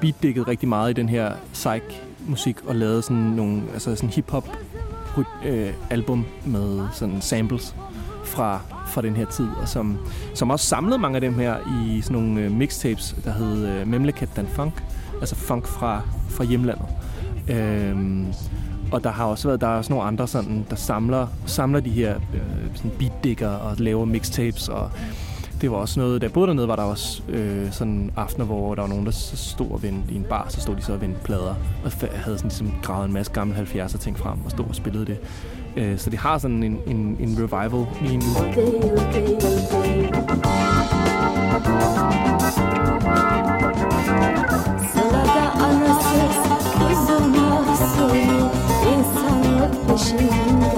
beatdækkede 0.00 0.48
rigtig 0.48 0.68
meget 0.68 0.90
i 0.90 0.92
den 0.92 1.08
her 1.08 1.32
psych-musik 1.52 2.56
og 2.66 2.76
lavede 2.76 3.02
sådan 3.02 3.16
nogle 3.16 3.62
altså 3.72 3.96
sådan 3.96 4.10
hip-hop 4.10 4.48
øh, 5.44 5.72
album 5.90 6.26
med 6.44 6.88
sådan 6.92 7.20
samples 7.20 7.74
fra, 8.24 8.60
fra 8.86 9.02
den 9.02 9.16
her 9.16 9.26
tid, 9.26 9.48
og 9.60 9.68
som, 9.68 9.98
som 10.34 10.50
også 10.50 10.66
samlede 10.66 10.98
mange 10.98 11.14
af 11.14 11.20
dem 11.20 11.34
her 11.34 11.56
i 11.84 12.00
sådan 12.00 12.22
nogle 12.22 12.40
øh, 12.40 12.50
mixtapes, 12.50 13.16
der 13.24 13.32
hed 13.32 13.66
øh, 13.66 13.86
Memleket 13.86 14.28
Dan 14.36 14.46
Funk, 14.46 14.82
altså 15.20 15.34
funk 15.34 15.66
fra, 15.66 16.02
fra 16.28 16.44
hjemlandet. 16.44 16.86
Øhm, 17.48 18.26
og 18.92 19.04
der 19.04 19.10
har 19.10 19.24
også 19.24 19.48
været 19.48 19.60
der 19.60 19.66
er 19.66 19.76
også 19.76 19.92
nogle 19.92 20.04
andre 20.04 20.28
sådan, 20.28 20.66
der 20.70 20.76
samler, 20.76 21.26
samler 21.46 21.80
de 21.80 21.90
her 21.90 22.16
øh, 22.16 22.76
sådan 22.76 22.90
beatdigger 22.98 23.48
og 23.48 23.76
laver 23.78 24.04
mixtapes 24.04 24.68
og 24.68 24.90
det 25.62 25.70
var 25.70 25.76
også 25.76 26.00
noget, 26.00 26.20
da 26.20 26.24
jeg 26.24 26.32
boede 26.32 26.48
dernede, 26.48 26.68
var 26.68 26.76
der 26.76 26.82
også 26.82 27.22
øh, 27.28 27.72
sådan 27.72 28.10
aftener, 28.16 28.44
hvor 28.44 28.74
der 28.74 28.82
var 28.82 28.88
nogen, 28.88 29.06
der 29.06 29.12
så 29.12 29.36
stod 29.36 29.70
og 29.70 29.82
vendte 29.82 30.14
i 30.14 30.16
en 30.16 30.24
bar, 30.28 30.46
så 30.48 30.60
stod 30.60 30.76
de 30.76 30.82
så 30.82 30.92
og 30.92 31.00
vendte 31.00 31.20
plader, 31.24 31.54
og 31.84 31.92
havde 32.12 32.38
sådan 32.38 32.48
ligesom 32.48 32.72
gravet 32.82 33.06
en 33.06 33.12
masse 33.12 33.32
gamle 33.32 33.56
70'er 33.56 33.98
ting 33.98 34.18
frem, 34.18 34.38
og 34.44 34.50
stod 34.50 34.64
og 34.68 34.74
spillede 34.74 35.06
det. 35.06 35.18
Øh, 35.76 35.98
så 35.98 36.10
det 36.10 36.18
har 36.18 36.38
sådan 36.38 36.62
en, 36.62 36.78
en, 36.86 37.16
en 37.20 37.38
revival 37.38 37.86
lige 38.02 38.16
nu. 38.16 38.24
Değil, 38.54 39.40
değil, 39.40 40.32
peşinde 49.92 50.71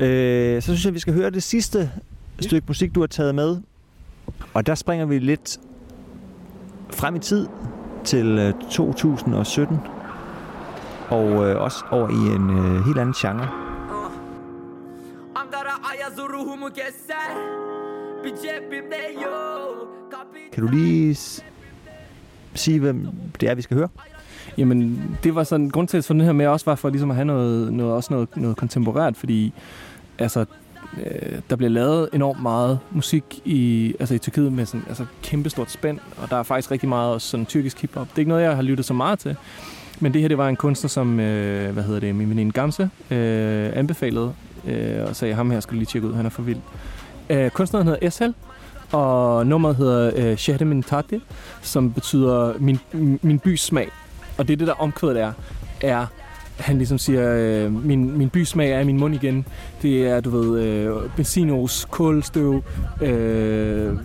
Øh, 0.00 0.62
så 0.62 0.66
synes 0.66 0.84
jeg, 0.84 0.94
vi 0.94 0.98
skal 0.98 1.14
høre 1.14 1.30
det 1.30 1.42
sidste 1.42 1.90
stykke 2.40 2.64
musik, 2.68 2.94
du 2.94 3.00
har 3.00 3.06
taget 3.06 3.34
med. 3.34 3.56
Og 4.54 4.66
der 4.66 4.74
springer 4.74 5.06
vi 5.06 5.18
lidt 5.18 5.60
frem 6.90 7.16
i 7.16 7.18
tid 7.18 7.46
til 8.04 8.26
øh, 8.26 8.54
2017. 8.70 9.78
Og 11.08 11.26
øh, 11.26 11.62
også 11.62 11.84
over 11.90 12.08
i 12.08 12.34
en 12.36 12.50
øh, 12.50 12.84
helt 12.84 12.98
anden 12.98 13.14
genre. 13.14 13.48
Kapı 20.10 20.38
Kan 20.52 20.66
du 20.66 20.68
lige 20.68 21.16
sige, 22.54 22.80
hvem 22.80 23.08
det 23.40 23.50
er, 23.50 23.54
vi 23.54 23.62
skal 23.62 23.76
høre? 23.76 23.88
Jamen, 24.58 25.02
det 25.22 25.34
var 25.34 25.44
sådan, 25.44 25.70
grund 25.70 25.88
til 25.88 25.98
at 25.98 26.04
få 26.04 26.12
den 26.12 26.20
her 26.20 26.32
med 26.32 26.46
også 26.46 26.66
var 26.66 26.74
for 26.74 26.88
ligesom 26.90 27.10
at 27.10 27.16
have 27.16 27.24
noget, 27.24 27.72
noget, 27.72 27.92
også 27.94 28.12
noget, 28.12 28.36
noget 28.36 28.56
kontemporært, 28.56 29.16
fordi 29.16 29.52
altså, 30.18 30.44
øh, 31.06 31.38
der 31.50 31.56
bliver 31.56 31.70
lavet 31.70 32.08
enormt 32.12 32.42
meget 32.42 32.78
musik 32.90 33.24
i, 33.44 33.94
altså 34.00 34.14
i 34.14 34.18
Tyrkiet 34.18 34.52
med 34.52 34.66
sådan, 34.66 34.84
altså 34.88 35.04
kæmpestort 35.22 35.70
spænd, 35.70 35.98
og 36.16 36.30
der 36.30 36.36
er 36.36 36.42
faktisk 36.42 36.70
rigtig 36.70 36.88
meget 36.88 37.14
også 37.14 37.28
sådan 37.28 37.46
tyrkisk 37.46 37.80
hiphop. 37.80 38.06
Det 38.10 38.14
er 38.14 38.18
ikke 38.18 38.28
noget, 38.28 38.42
jeg 38.42 38.56
har 38.56 38.62
lyttet 38.62 38.86
så 38.86 38.94
meget 38.94 39.18
til, 39.18 39.36
men 40.00 40.12
det 40.12 40.20
her, 40.20 40.28
det 40.28 40.38
var 40.38 40.48
en 40.48 40.56
kunstner, 40.56 40.88
som, 40.88 41.20
øh, 41.20 41.72
hvad 41.72 41.82
hedder 41.82 42.00
det, 42.00 42.14
min 42.14 42.30
veninde 42.30 42.52
Gamse, 42.52 42.90
øh, 43.10 43.70
anbefalede, 43.74 44.34
øh, 44.64 45.04
og 45.08 45.16
sagde, 45.16 45.34
ham 45.34 45.50
her 45.50 45.60
skulle 45.60 45.78
lige 45.78 45.86
tjekke 45.86 46.08
ud, 46.08 46.14
han 46.14 46.26
er 46.26 46.30
for 46.30 46.42
vild. 46.42 46.58
Øh, 47.30 47.50
kunstneren 47.50 47.86
hedder 47.86 48.10
SL, 48.10 48.30
og 48.92 49.46
nummeret 49.46 49.76
hedder 49.76 50.10
øh, 50.16 50.36
Shahremin 50.36 50.82
Tati, 50.82 51.20
som 51.62 51.92
betyder 51.92 52.54
min, 52.58 52.78
min 53.22 53.38
bys 53.38 53.60
smag. 53.60 53.88
Og 54.38 54.48
det 54.48 54.52
er 54.52 54.56
det, 54.56 54.66
der 54.66 54.74
omkvædet 54.74 55.20
er, 55.20 55.32
er 55.80 56.06
han 56.58 56.76
ligesom 56.78 56.98
siger, 56.98 57.34
øh, 57.36 57.84
min, 57.84 58.18
min 58.18 58.30
bysmag 58.30 58.70
er 58.70 58.80
i 58.80 58.84
min 58.84 58.98
mund 58.98 59.14
igen. 59.14 59.46
Det 59.82 60.06
er, 60.06 60.20
du 60.20 60.30
ved, 60.30 60.60
øh, 60.62 61.10
benzinos, 61.16 61.86
kulstøv, 61.90 62.62
øh, 63.02 63.98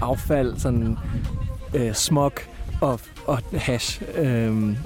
affald, 0.00 0.58
sådan 0.58 0.96
øh, 1.74 1.94
smog 1.94 2.32
og, 2.80 3.00
og 3.26 3.38
hash. 3.52 4.02
Øh, 4.18 4.76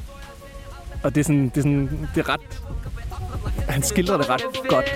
og 1.02 1.14
det 1.14 1.20
er 1.20 1.24
sådan, 1.24 1.44
det 1.44 1.56
er 1.56 1.62
sådan, 1.62 2.08
det 2.14 2.20
er 2.20 2.28
ret, 2.28 2.62
han 3.68 3.82
skildrer 3.82 4.16
det 4.16 4.30
ret 4.30 4.42
godt. 4.68 4.94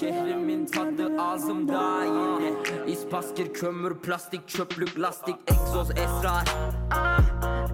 Şehrimin 0.00 0.66
tadı 0.66 1.20
ağzımda 1.22 2.04
yine. 2.04 2.52
İspaskir, 2.92 3.54
kömür, 3.54 3.94
plastik, 3.98 4.48
çöplük, 4.48 5.00
lastik, 5.00 5.36
egzoz, 5.46 5.90
esrar. 5.90 6.44
Ah, 6.90 7.20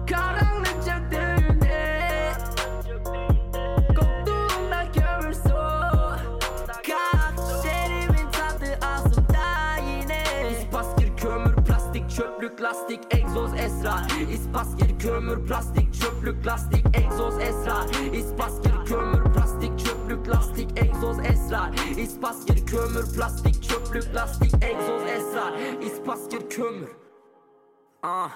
Karanlık 0.09 0.75
çöktüğünde 0.85 2.31
Koktuğunda 3.87 4.91
kömür 4.93 5.33
Şehrimin 7.63 8.31
tadı 8.31 8.79
ağzımda 8.85 9.77
yine. 9.87 10.23
İspaskir, 10.51 11.17
kömür, 11.17 11.55
plastik, 11.55 12.09
çöplük, 12.09 12.61
lastik, 12.61 12.99
egzoz, 13.15 13.53
esrar. 13.53 14.11
İspaskir, 14.33 14.99
kömür, 14.99 15.47
plastik, 15.47 15.93
çöplük, 15.93 16.47
lastik, 16.47 16.85
egzoz, 16.97 17.39
esrar. 17.39 18.13
İspaskir, 18.13 18.85
kömür, 18.85 19.16
ispas 21.97 22.45
geri 22.47 22.65
kömür, 22.65 23.05
plastik, 23.15 23.63
çöplük, 23.63 24.15
lastik, 24.15 24.53
egzoz, 24.53 25.01
esrar 25.17 25.53
İspaskir, 25.81 26.49
kömür. 26.49 26.89
Ah. 28.03 28.29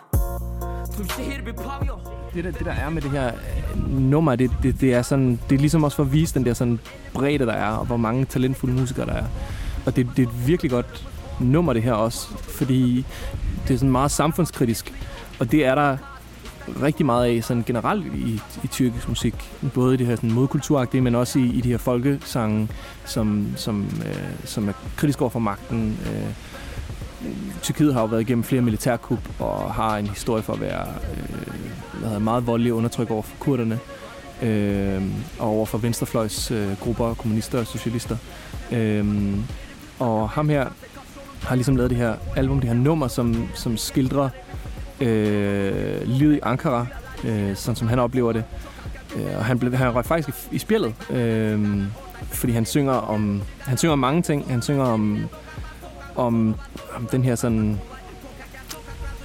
Tüm 0.98 1.10
şehir 1.10 1.46
bir 1.46 1.54
pavyon. 1.54 2.00
Det 2.36 2.44
der, 2.44 2.54
det 2.54 2.66
der 2.66 2.72
er 2.72 2.90
med 2.90 3.02
det 3.02 3.12
her 3.12 3.28
øh, 3.28 4.00
nummer, 4.00 4.36
det, 4.36 4.52
det, 4.64 4.82
det 4.82 4.94
er 4.94 5.02
sådan, 5.02 5.40
det 5.50 5.56
er 5.56 5.60
ligesom 5.60 5.84
også 5.84 5.96
for 5.96 6.04
at 6.04 6.14
vise 6.14 6.34
den 6.34 6.46
der 6.46 6.54
sådan 6.54 6.80
bredde, 7.14 7.46
der 7.46 7.54
er, 7.54 7.72
og 7.72 7.86
hvor 7.86 7.98
mange 7.98 8.26
talentfulde 8.26 8.74
musikere 8.76 9.06
der 9.06 9.14
er. 9.14 9.26
Og 9.86 9.96
det, 9.96 10.08
det 10.18 10.24
er 10.24 10.28
et 10.28 10.48
virkelig 10.48 10.72
godt 10.72 11.08
nummer, 11.40 11.74
det 11.74 11.84
her 11.84 11.94
også, 11.94 12.28
fordi 12.38 13.06
det 13.68 13.74
er 13.74 13.78
sådan 13.78 13.92
meget 13.92 14.12
samfundskritisk, 14.12 14.94
og 15.40 15.52
det 15.52 15.66
er 15.66 15.76
der 15.76 15.98
rigtig 16.82 17.06
meget 17.06 17.38
af 17.38 17.44
sådan 17.44 17.64
generelt 17.64 18.06
i, 18.06 18.42
i 18.64 18.68
tyrkisk 18.68 19.10
musik. 19.10 19.52
Både 19.74 19.94
i 19.94 19.98
det 19.98 20.08
her 20.08 20.16
sådan 20.16 20.32
modkulturagtige, 20.32 21.02
men 21.02 21.16
også 21.16 21.40
i, 21.40 21.44
i 21.44 21.62
de 21.62 21.70
her 21.70 21.78
folkesange, 21.78 22.70
som, 23.06 23.48
som, 23.56 23.86
øh, 24.06 24.46
som 24.46 24.70
er 24.70 24.74
kritisk 24.96 25.22
over 25.22 25.30
for 25.30 25.40
magten. 25.40 26.00
Øh, 26.06 26.34
Tyrkiet 27.62 27.94
har 27.94 28.02
jo 28.02 28.08
været 28.08 28.22
igennem 28.22 28.44
flere 28.44 28.62
militærkup 28.62 29.20
og 29.40 29.74
har 29.74 29.98
en 29.98 30.08
historie 30.08 30.44
for 30.44 30.54
at 30.54 30.62
være 30.62 30.88
øh, 31.14 31.54
hvad 32.00 32.10
hedder, 32.10 32.20
meget 32.20 32.48
voldelig 32.48 32.74
undertryk 32.74 33.12
over 33.12 33.22
for 33.22 33.36
kurderne 33.40 33.80
øh, 34.42 35.02
og 35.40 35.48
over 35.48 35.66
for 35.66 35.78
venstrefløjs 35.78 36.52
øh, 36.52 36.80
grupper, 36.80 37.14
kommunister 37.14 37.60
og 37.60 37.68
socialister. 37.68 38.18
Øh, 38.72 39.36
og 40.00 40.30
ham 40.30 40.50
her 40.50 40.68
har 41.42 41.56
ligesom 41.56 41.76
lavet 41.76 41.90
det 41.90 41.98
her 41.98 42.16
album, 42.36 42.60
det 42.60 42.70
her 42.70 42.76
nummer, 42.76 43.08
som, 43.08 43.48
som 43.54 43.78
skildrer 43.78 44.30
øh, 45.02 46.02
livet 46.06 46.36
i 46.36 46.40
Ankara, 46.44 46.86
øh, 47.24 47.56
sådan 47.56 47.76
som 47.76 47.88
han 47.88 48.00
oplever 48.00 48.32
det. 48.32 48.44
Øh, 49.16 49.38
og 49.38 49.46
han, 49.46 49.60
blev, 49.60 49.74
han 49.74 49.96
røg 49.96 50.06
faktisk 50.06 50.30
i, 50.30 50.56
i 50.56 50.58
spjældet, 50.58 50.94
øh, 51.12 51.84
fordi 52.28 52.54
han 52.54 52.66
synger 52.66 52.94
om 52.94 53.42
han 53.60 53.78
synger 53.78 53.94
om 53.94 54.00
mange 54.00 54.22
ting. 54.22 54.46
Han 54.50 54.62
synger 54.62 54.84
om, 54.84 55.20
om, 56.16 56.56
om 56.96 57.08
den 57.12 57.24
her 57.24 57.36
sådan 57.36 57.80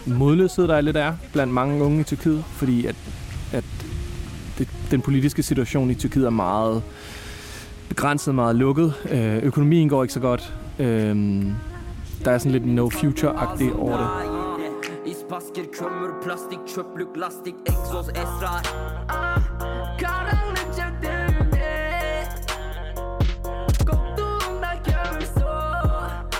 modløshed, 0.06 0.68
der 0.68 0.74
er 0.74 0.80
lidt 0.80 0.96
er 0.96 1.12
blandt 1.32 1.52
mange 1.52 1.84
unge 1.84 2.00
i 2.00 2.02
Tyrkiet, 2.02 2.44
fordi 2.46 2.86
at, 2.86 2.96
at 3.52 3.64
det, 4.58 4.68
den 4.90 5.00
politiske 5.00 5.42
situation 5.42 5.90
i 5.90 5.94
Tyrkiet 5.94 6.26
er 6.26 6.30
meget 6.30 6.82
begrænset, 7.88 8.34
meget 8.34 8.56
lukket. 8.56 8.94
Øh, 9.10 9.36
økonomien 9.36 9.88
går 9.88 10.02
ikke 10.02 10.14
så 10.14 10.20
godt. 10.20 10.54
Øh, 10.78 11.16
der 12.24 12.30
er 12.30 12.38
sådan 12.38 12.52
lidt 12.52 12.66
no 12.66 12.88
future-agtigt 12.88 13.76
over 13.78 13.96
det. 13.96 14.35
İspaskir, 15.26 15.72
kömür, 15.72 16.20
plastik, 16.20 16.68
çöplük, 16.68 17.18
lastik, 17.18 17.54
egzoz, 17.68 18.08
esrar 18.08 18.62
Ah, 19.08 19.38
Karanlık 20.00 20.66
çöktüğünde 20.76 22.24
Koktuğunda 23.78 24.82
kömür 24.84 25.26
sokak 25.26 26.32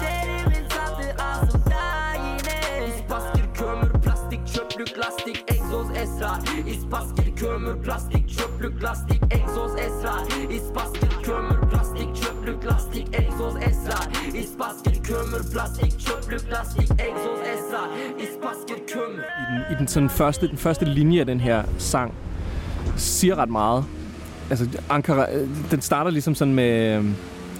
Şehrimin 0.00 0.68
tadı 0.68 1.22
ağzımda 1.22 2.14
yine. 2.16 2.86
İspaskir, 2.88 3.54
kömür, 3.54 3.92
plastik, 4.02 4.46
çöplük, 4.46 4.98
lastik, 4.98 5.44
egzoz, 5.52 5.90
esrar 5.96 6.40
İspaskir, 6.66 7.36
kömür, 7.36 7.82
plastik, 7.82 8.38
çöplük, 8.38 8.82
lastik, 8.82 9.22
egzoz, 9.34 9.76
esrar 9.78 10.50
İspaskir, 10.50 11.22
kömür, 11.22 11.61
çöplük, 12.42 12.64
lastik, 12.64 13.06
egzoz, 13.12 13.56
esrar 13.56 14.08
İspaskir, 14.34 15.02
kömür, 15.04 15.42
plastik, 15.52 15.98
çöplük, 16.00 16.50
lastik, 16.52 16.90
egzoz, 16.90 17.40
esrar 17.54 17.88
İspaskir, 18.18 18.86
kömür 18.86 19.22
I 19.22 19.44
den, 19.52 19.76
i 19.76 19.78
den, 19.78 19.88
sådan 19.88 20.10
første, 20.10 20.48
den 20.48 20.58
første 20.58 20.84
linje 20.84 21.20
af 21.20 21.26
den 21.26 21.40
her 21.40 21.62
sang 21.78 22.14
siger 22.96 23.36
ret 23.36 23.48
meget. 23.50 23.84
Altså, 24.50 24.68
Ankara, 24.90 25.32
øh, 25.32 25.48
den 25.70 25.80
starter 25.80 26.10
ligesom 26.10 26.34
sådan 26.34 26.54
med... 26.54 26.96
øh, 26.98 27.04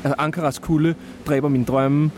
Altså, 0.05 0.15
Ankaras 0.19 0.59
kulde 0.59 0.95
dræber 1.27 1.49
mine 1.49 1.65
drømme. 1.65 2.11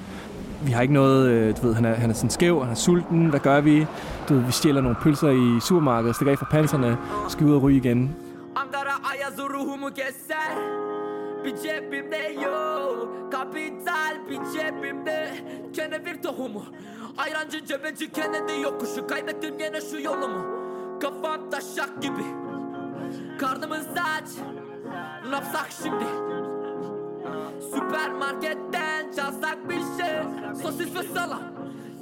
Vi 0.65 0.73
har 0.73 0.83
ikke 0.83 0.95
noget... 0.95 1.29
øh, 1.29 1.57
Du 1.57 1.67
ved, 1.67 1.75
han 1.75 1.85
er, 1.85 1.95
han 1.95 2.11
er 2.11 2.15
sådan 2.15 2.31
skæv, 2.31 2.61
han 2.63 2.71
er 2.71 2.75
sulten. 2.75 3.27
Hvad 3.27 3.41
gør 3.41 3.61
vi? 3.61 3.87
Du 4.29 4.35
ved, 4.35 4.43
vi 4.43 4.53
stjæler 4.53 4.81
nogle 4.81 4.97
pølser 5.03 5.31
i 5.31 5.61
supermarkedet, 5.61 6.17
stikker 6.17 6.33
af 6.33 6.39
fra 6.39 6.47
panserne, 6.51 6.97
skal 7.29 7.47
ud 7.47 7.55
og 7.55 7.63
ryge 7.63 7.77
igen. 7.77 8.17
Ankara 8.57 8.95
ayazı 9.11 9.43
ruhumu 9.43 9.89
keser 9.89 10.94
Bir 11.45 11.57
cebimde 11.57 12.41
yok. 12.45 13.33
Kapital 13.33 14.17
bir 14.31 14.41
cebimde. 14.53 15.31
Kenevir 15.73 16.23
tohumu. 16.23 16.65
Ayrancı 17.19 17.67
cebeci 17.67 18.13
Kennedy 18.13 18.61
yokuşu. 18.63 19.07
Kaybettim 19.07 19.55
yine 19.61 19.81
şu 19.81 20.01
yolumu. 20.01 20.47
Kafam 21.01 21.51
taşak 21.51 22.03
gibi. 22.03 22.25
Karnımız 23.39 23.87
aç. 23.89 24.29
Ne 25.29 25.35
yapsak 25.35 25.69
şimdi? 25.83 26.05
Süpermarketten 27.75 29.13
çalsak 29.17 29.69
bir 29.69 29.75
şey. 29.75 30.15
Sosis 30.63 30.95
ve 30.95 31.03
salam. 31.15 31.43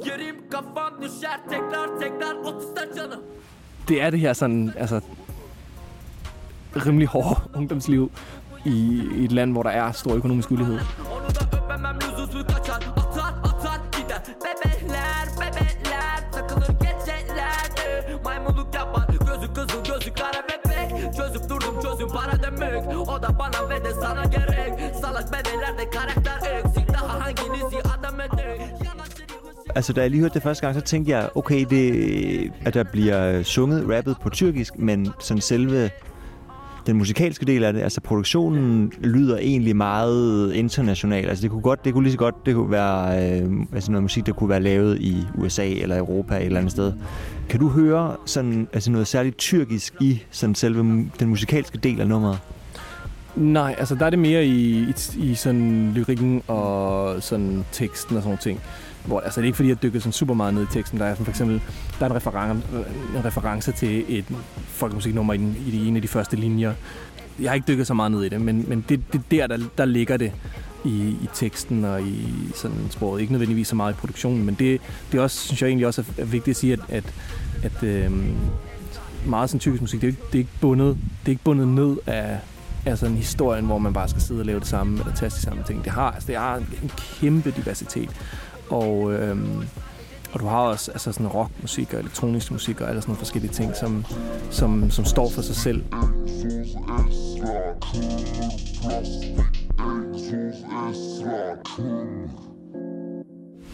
Yerim 0.05 0.50
kafam 0.50 1.02
düşer. 1.02 1.40
Tekrar 1.50 1.98
tekrar 2.00 2.35
30'da 2.35 2.94
canım. 2.94 3.20
Det 3.88 4.00
er 4.00 4.12
det 4.12 4.20
her 4.20 4.35
sådan, 4.35 4.72
altså, 4.81 5.00
rimelig 6.87 7.07
hårde 7.07 7.40
ungdomsliv 7.55 8.09
i, 8.64 9.03
i 9.16 9.25
et 9.25 9.33
land, 9.33 9.53
hvor 9.53 9.62
der 9.62 9.70
er 9.70 9.92
stor 9.92 10.14
økonomisk 10.14 10.51
ulighed. 10.51 10.79
Çözüp 21.16 21.48
durdum 21.51 21.83
çözüm 21.83 22.09
para 22.09 22.42
demek 22.42 23.09
O 23.09 23.22
da 23.22 23.38
bana 23.38 23.70
ve 23.70 23.85
de 23.85 23.94
sana 23.94 24.25
gerek 24.25 24.94
Salak 25.01 25.27
karakter 25.92 26.59
eksik 26.59 26.88
Daha 26.92 27.20
hanginizi 27.20 27.79
adam 27.98 28.20
edek 28.20 28.61
Altså, 29.75 29.92
da 29.92 30.01
jeg 30.01 30.11
lige 30.11 30.20
hørte 30.20 30.35
det 30.35 30.42
første 30.42 30.66
gang, 30.66 30.75
så 30.75 30.81
tænkte 30.81 31.12
jeg, 31.12 31.29
okay, 31.35 31.64
det, 31.70 32.53
at 32.64 32.75
der 32.75 32.83
bliver 32.83 33.42
sunget, 33.42 33.96
rappet 33.96 34.16
på 34.22 34.31
tyrkisk, 34.31 34.79
men 34.79 35.12
sådan 35.18 35.40
selve 35.40 35.90
den 36.87 36.97
musikalske 36.97 37.47
del 37.47 37.64
af 37.64 37.73
det, 37.73 37.83
altså 37.83 38.01
produktionen 38.01 38.92
lyder 39.01 39.38
egentlig 39.38 39.77
meget 39.77 40.53
international. 40.55 41.29
Altså 41.29 41.42
det 41.42 41.51
kunne 41.51 41.62
godt, 41.62 41.85
det 41.85 41.92
kunne 41.92 42.03
lige 42.03 42.12
så 42.12 42.18
godt, 42.18 42.47
det 42.47 42.55
kunne 42.55 42.71
være 42.71 43.31
øh, 43.40 43.51
altså 43.73 43.90
noget 43.90 44.03
musik, 44.03 44.27
der 44.27 44.33
kunne 44.33 44.51
være 44.51 44.61
lavet 44.61 44.99
i 45.01 45.16
USA 45.38 45.68
eller 45.68 45.99
Europa 45.99 46.37
et 46.37 46.45
eller 46.45 46.59
andet 46.59 46.73
sted. 46.73 46.92
Kan 47.49 47.61
du 47.61 47.68
høre 47.68 48.16
sådan, 48.27 48.68
altså 48.73 48.90
noget 48.90 49.07
særligt 49.07 49.38
tyrkisk 49.38 49.95
i 50.01 50.23
sådan 50.31 50.55
selve 50.55 51.09
den 51.21 51.29
musikalske 51.29 51.79
del 51.79 52.01
af 52.01 52.09
nummeret? 52.09 52.38
Nej, 53.37 53.75
altså 53.79 53.95
der 53.95 54.07
er 54.07 54.11
det 54.11 54.18
mere 54.18 54.47
i, 54.47 54.79
i, 54.81 54.95
i 55.31 55.35
sådan 55.35 55.92
lyrikken 55.95 56.42
og 56.49 57.23
sådan 57.23 57.64
teksten 57.73 58.16
og 58.16 58.23
sådan 58.23 58.38
ting. 58.38 58.61
Hvor, 59.05 59.21
altså 59.21 59.41
det 59.41 59.45
er 59.45 59.47
ikke 59.47 59.57
fordi, 59.57 59.69
jeg 59.69 59.83
dykker 59.83 60.01
sådan 60.01 60.12
super 60.12 60.35
meget 60.35 60.55
ned 60.55 60.62
i 60.62 60.73
teksten. 60.73 60.99
Der 60.99 61.05
er 61.05 61.15
sådan 61.15 61.25
for 61.25 61.33
eksempel 61.33 61.61
der 61.99 62.07
er 62.07 62.11
en, 62.11 62.17
reference, 62.17 62.67
en 63.17 63.25
reference 63.25 63.73
til 63.73 64.05
et 64.09 64.25
folkemusiknummer 64.69 65.35
i, 65.35 65.37
den, 65.37 65.57
i 65.67 65.88
en 65.88 65.97
af 65.97 66.03
de 66.03 66.09
første 66.09 66.37
linjer. 66.37 66.75
Jeg 67.41 67.51
har 67.51 67.55
ikke 67.55 67.69
dykket 67.69 67.87
så 67.87 67.95
meget 67.95 68.12
ned 68.12 68.25
i 68.25 68.29
det, 68.29 68.41
men, 68.41 68.65
men 68.69 68.85
det, 68.88 69.01
det 69.12 69.21
der, 69.31 69.47
der, 69.47 69.59
der 69.79 69.85
ligger 69.85 70.17
det 70.17 70.33
i, 70.85 71.09
i 71.09 71.29
teksten 71.35 71.85
og 71.85 72.03
i 72.03 72.27
sådan 72.55 72.87
sproget. 72.91 73.21
Ikke 73.21 73.33
nødvendigvis 73.33 73.69
så 73.69 73.77
meget 73.77 73.93
i 73.93 73.97
produktionen, 73.97 74.45
men 74.45 74.55
det, 74.55 74.81
det 75.12 75.19
er 75.19 75.23
også, 75.23 75.38
synes 75.38 75.62
jeg 75.62 75.69
egentlig 75.69 75.87
også 75.87 76.05
er 76.19 76.25
vigtigt 76.25 76.55
at 76.55 76.61
sige, 76.61 76.73
at, 76.73 76.81
at, 76.88 77.05
at 77.62 77.83
øhm, 77.83 78.37
meget 79.27 79.51
sådan 79.51 79.61
tyrkisk 79.61 79.81
musik, 79.81 80.01
det 80.01 80.07
er, 80.07 80.11
ikke, 80.11 80.23
det 80.27 80.35
er 80.35 80.38
ikke 80.38 80.51
bundet, 80.61 80.97
det 81.21 81.27
er 81.27 81.31
ikke 81.31 81.45
bundet 81.45 81.69
ned 81.69 81.97
af, 82.07 82.38
af 82.87 82.99
sådan 82.99 83.17
historien, 83.17 83.65
hvor 83.65 83.79
man 83.79 83.93
bare 83.93 84.09
skal 84.09 84.23
sidde 84.23 84.41
og 84.41 84.47
lave 84.47 84.61
det 84.61 84.69
samme, 84.69 84.99
eller 84.99 85.15
taste 85.15 85.41
de 85.41 85.43
samme 85.43 85.62
ting. 85.67 85.85
Det 85.85 85.93
har, 85.93 86.11
altså, 86.11 86.27
det 86.27 86.37
har 86.37 86.57
en 86.57 86.91
kæmpe 87.21 87.51
diversitet. 87.51 88.11
Og, 88.70 89.12
øhm, 89.12 89.62
og 90.33 90.40
du 90.40 90.46
har 90.46 90.59
også 90.59 90.90
altså 90.90 91.12
sådan 91.12 91.27
rockmusik 91.27 91.94
og 91.94 92.01
elektronisk 92.01 92.51
musik 92.51 92.81
og 92.81 92.88
alle 92.88 93.01
sådan 93.01 93.11
nogle 93.11 93.18
forskellige 93.18 93.53
ting, 93.53 93.77
som, 93.77 94.05
som, 94.51 94.90
som 94.90 95.05
står 95.05 95.31
for 95.31 95.42
sig 95.42 95.57
selv. 95.57 95.85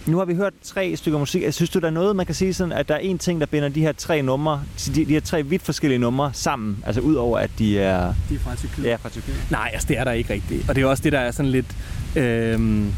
Nu 0.07 0.19
har 0.19 0.25
vi 0.25 0.35
hørt 0.35 0.53
tre 0.63 0.97
stykker 0.97 1.19
musik. 1.19 1.43
Jeg 1.43 1.55
synes 1.55 1.71
du, 1.71 1.79
der 1.79 1.87
er 1.87 1.91
noget, 1.91 2.17
man 2.17 2.27
kan 2.27 2.35
sige 2.35 2.55
sådan, 2.55 2.73
at 2.73 2.89
der 2.89 2.95
er 2.95 2.99
en 2.99 3.19
ting, 3.19 3.41
der 3.41 3.47
binder 3.47 3.69
de 3.69 3.81
her 3.81 3.93
tre 3.93 4.23
numre, 4.23 4.63
de, 4.87 5.05
de 5.05 5.05
her 5.05 5.21
tre 5.21 5.43
vidt 5.43 5.63
forskellige 5.63 5.99
numre 5.99 6.31
sammen, 6.33 6.83
altså 6.87 7.01
ud 7.01 7.15
over 7.15 7.39
at 7.39 7.51
de 7.59 7.79
er... 7.79 8.15
De 8.29 8.35
er 8.35 8.39
fra 8.39 8.55
Tyrkiet. 8.57 8.85
Ja, 8.85 8.97
fra 8.97 9.09
Tyrkiet. 9.09 9.37
Nej, 9.51 9.71
altså 9.73 9.89
det 9.89 9.99
er 9.99 10.05
der 10.05 10.13
ikke 10.13 10.33
rigtigt. 10.33 10.69
Og 10.69 10.75
det 10.75 10.83
er 10.83 10.87
også 10.87 11.03
det, 11.03 11.13
der 11.13 11.19
er 11.19 11.31
sådan 11.31 11.51
lidt... 11.51 11.77
Øhm, 12.17 12.93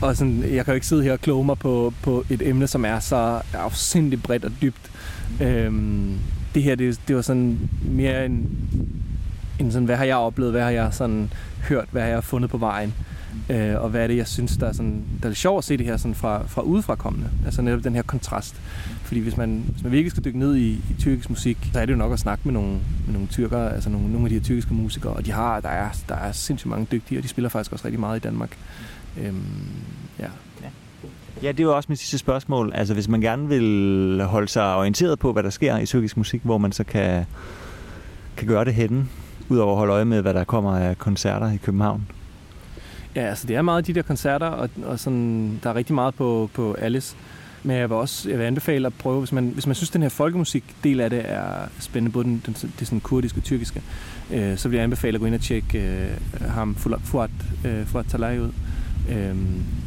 og 0.00 0.16
sådan, 0.16 0.42
jeg 0.42 0.64
kan 0.64 0.72
jo 0.72 0.74
ikke 0.74 0.86
sidde 0.86 1.02
her 1.02 1.12
og 1.12 1.20
kloge 1.20 1.44
mig 1.44 1.58
på, 1.58 1.92
på 2.02 2.24
et 2.30 2.48
emne, 2.48 2.66
som 2.66 2.84
er 2.84 2.98
så 2.98 3.40
afsindigt 3.54 4.22
bredt 4.22 4.44
og 4.44 4.52
dybt. 4.62 4.90
Øhm, 5.40 6.18
det 6.54 6.62
her, 6.62 6.74
det, 6.74 7.00
det 7.08 7.16
var 7.16 7.22
sådan 7.22 7.58
mere 7.82 8.26
en, 8.26 8.58
en 9.60 9.72
sådan, 9.72 9.86
hvad 9.86 9.96
har 9.96 10.04
jeg 10.04 10.16
oplevet, 10.16 10.52
hvad 10.52 10.62
har 10.62 10.70
jeg 10.70 10.94
sådan 10.94 11.32
hørt, 11.68 11.88
hvad 11.90 12.02
har 12.02 12.08
jeg 12.08 12.24
fundet 12.24 12.50
på 12.50 12.58
vejen. 12.58 12.94
Øh, 13.50 13.74
og 13.82 13.90
hvad 13.90 14.02
er 14.02 14.06
det, 14.06 14.16
jeg 14.16 14.26
synes, 14.26 14.56
der 14.56 14.66
er, 14.66 14.72
sådan, 14.72 15.04
der 15.20 15.24
er 15.24 15.28
lidt 15.28 15.38
sjovt 15.38 15.58
at 15.58 15.64
se 15.64 15.76
det 15.76 15.86
her 15.86 15.96
sådan 15.96 16.14
fra, 16.14 16.46
fra 16.46 16.62
udefrakommende. 16.62 17.28
Altså 17.44 17.62
netop 17.62 17.84
den 17.84 17.94
her 17.94 18.02
kontrast. 18.02 18.54
Fordi 19.06 19.20
hvis 19.20 19.36
man, 19.36 19.64
hvis 19.72 19.82
man 19.82 19.92
virkelig 19.92 20.10
skal 20.10 20.24
dykke 20.24 20.38
ned 20.38 20.56
i, 20.56 20.70
i 20.70 20.96
tyrkisk 20.98 21.30
musik, 21.30 21.70
så 21.72 21.80
er 21.80 21.86
det 21.86 21.92
jo 21.92 21.98
nok 21.98 22.12
at 22.12 22.18
snakke 22.18 22.42
med 22.44 22.52
nogle, 22.52 22.72
med 23.06 23.12
nogle 23.12 23.26
tyrkere, 23.26 23.74
altså 23.74 23.90
nogle, 23.90 24.12
nogle 24.12 24.26
af 24.26 24.28
de 24.28 24.34
her 24.34 24.42
tyrkiske 24.42 24.74
musikere. 24.74 25.12
Og 25.12 25.26
de 25.26 25.32
har, 25.32 25.60
der 25.60 25.68
er, 25.68 25.88
der 26.08 26.14
er 26.14 26.32
sindssygt 26.32 26.70
mange 26.70 26.86
dygtige, 26.92 27.18
og 27.18 27.22
de 27.22 27.28
spiller 27.28 27.48
faktisk 27.48 27.72
også 27.72 27.84
rigtig 27.84 28.00
meget 28.00 28.16
i 28.16 28.20
Danmark. 28.20 28.58
Øhm, 29.20 29.42
ja. 30.18 30.28
Ja, 31.42 31.52
det 31.52 31.66
var 31.66 31.72
også 31.72 31.86
mit 31.88 31.98
sidste 31.98 32.18
spørgsmål. 32.18 32.72
Altså, 32.74 32.94
hvis 32.94 33.08
man 33.08 33.20
gerne 33.20 33.48
vil 33.48 34.22
holde 34.24 34.48
sig 34.48 34.76
orienteret 34.76 35.18
på, 35.18 35.32
hvad 35.32 35.42
der 35.42 35.50
sker 35.50 35.78
i 35.78 35.86
tyrkisk 35.86 36.16
musik, 36.16 36.40
hvor 36.44 36.58
man 36.58 36.72
så 36.72 36.84
kan, 36.84 37.24
kan 38.36 38.48
gøre 38.48 38.64
det 38.64 38.74
henne, 38.74 39.06
udover 39.48 39.72
at 39.72 39.78
holde 39.78 39.92
øje 39.92 40.04
med, 40.04 40.22
hvad 40.22 40.34
der 40.34 40.44
kommer 40.44 40.78
af 40.78 40.98
koncerter 40.98 41.52
i 41.52 41.56
København. 41.56 42.06
Ja, 43.14 43.20
altså 43.20 43.46
det 43.46 43.56
er 43.56 43.62
meget 43.62 43.86
de 43.86 43.92
der 43.92 44.02
koncerter, 44.02 44.46
og, 44.46 44.70
og 44.84 44.98
sådan, 44.98 45.60
der 45.62 45.70
er 45.70 45.74
rigtig 45.74 45.94
meget 45.94 46.14
på, 46.14 46.50
på 46.54 46.72
Alice. 46.78 47.16
Men 47.66 47.76
jeg 47.76 47.90
vil 47.90 47.96
også 47.96 48.30
jeg 48.30 48.38
vil 48.38 48.44
anbefale 48.44 48.86
at 48.86 48.94
prøve, 48.94 49.18
hvis 49.18 49.32
man, 49.32 49.48
hvis 49.48 49.66
man 49.66 49.74
synes, 49.74 49.90
den 49.90 50.02
her 50.02 50.08
folkemusik-del 50.08 51.00
af 51.00 51.10
det 51.10 51.22
er 51.24 51.68
spændende, 51.80 52.12
både 52.12 52.24
den, 52.24 52.42
den, 52.46 52.72
det 52.78 52.86
sådan 52.86 53.00
kurdiske 53.00 53.38
og 53.38 53.44
tyrkiske, 53.44 53.82
øh, 54.30 54.56
så 54.56 54.68
vil 54.68 54.76
jeg 54.76 54.84
anbefale 54.84 55.14
at 55.14 55.20
gå 55.20 55.26
ind 55.26 55.34
og 55.34 55.40
tjekke 55.40 55.78
øh, 55.78 56.48
ham 56.50 56.74
Fuat, 56.74 57.30
øh, 57.64 57.86
Fuat 57.86 58.06
Talay 58.06 58.38
ud. 58.38 58.50
Øh, 59.10 59.36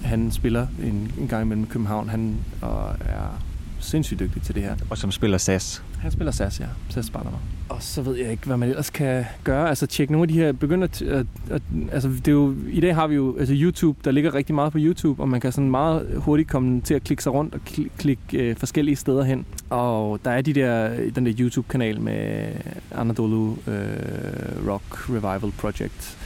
han 0.04 0.32
spiller 0.32 0.68
en, 0.84 1.12
en 1.20 1.28
gang 1.28 1.44
imellem 1.44 1.64
i 1.64 1.68
København, 1.68 2.10
han 2.10 2.38
og 2.62 2.96
er 3.00 3.44
sindssygt 3.80 4.20
dygtig 4.20 4.42
til 4.42 4.56
det 4.56 4.64
her. 4.64 4.76
Og 4.90 4.98
som 4.98 5.12
spiller 5.12 5.38
SAS. 5.38 5.84
Han 6.02 6.12
spiller 6.12 6.32
SAS, 6.32 6.60
ja. 6.60 6.66
SAS 6.90 7.10
Ballermann. 7.10 7.44
Og 7.70 7.84
så 7.84 8.02
ved 8.02 8.16
jeg 8.16 8.32
ikke, 8.32 8.46
hvad 8.46 8.58
man 8.58 8.70
ellers 8.70 8.90
kan 8.90 9.26
gøre. 9.44 9.70
Altså 9.70 9.88
tjek 9.88 10.10
nogle 10.10 10.24
af 10.24 10.28
de 10.28 10.34
her, 10.34 10.52
begynder 10.52 10.88
at, 10.88 11.02
at, 11.02 11.26
at, 11.50 11.62
altså 11.92 12.10
det 12.10 12.28
er 12.28 12.32
jo, 12.32 12.56
i 12.70 12.80
dag 12.80 12.96
har 12.96 13.08
vi 13.08 13.16
jo 13.16 13.38
altså 13.40 13.54
YouTube, 13.58 14.00
der 14.06 14.12
ligger 14.12 14.34
rigtig 14.34 14.56
meget 14.56 14.72
på 14.72 14.78
YouTube, 14.82 15.22
og 15.22 15.30
man 15.30 15.42
kan 15.42 15.52
sådan 15.52 15.72
meget 15.72 16.08
hurtigt 16.16 16.50
komme 16.50 16.82
til 16.82 16.94
at 16.94 17.04
klikke 17.04 17.24
sig 17.24 17.34
rundt 17.34 17.56
og 17.56 17.60
kl- 17.70 17.90
klikke 17.98 18.50
øh, 18.50 18.56
forskellige 18.56 18.96
steder 18.96 19.24
hen. 19.24 19.46
Og 19.70 20.20
der 20.26 20.32
er 20.32 20.42
de 20.42 20.54
der, 20.54 20.90
den 21.16 21.26
der 21.26 21.34
YouTube-kanal 21.40 22.02
med 22.02 22.48
Anadolu 22.92 23.52
øh, 23.52 23.58
Rock 24.68 25.10
Revival 25.10 25.52
Project. 25.58 26.18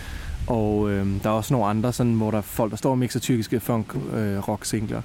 Og 0.47 0.91
øh, 0.91 1.07
der 1.23 1.29
er 1.29 1.33
også 1.33 1.53
nogle 1.53 1.67
andre, 1.67 1.93
sådan, 1.93 2.13
hvor 2.13 2.31
der 2.31 2.37
er 2.37 2.41
folk, 2.41 2.71
der 2.71 2.77
står 2.77 2.91
og 2.91 2.97
mixer 2.97 3.19
tyrkiske 3.19 3.59
funk-rock-singler. 3.59 4.97
Øh, 4.97 5.03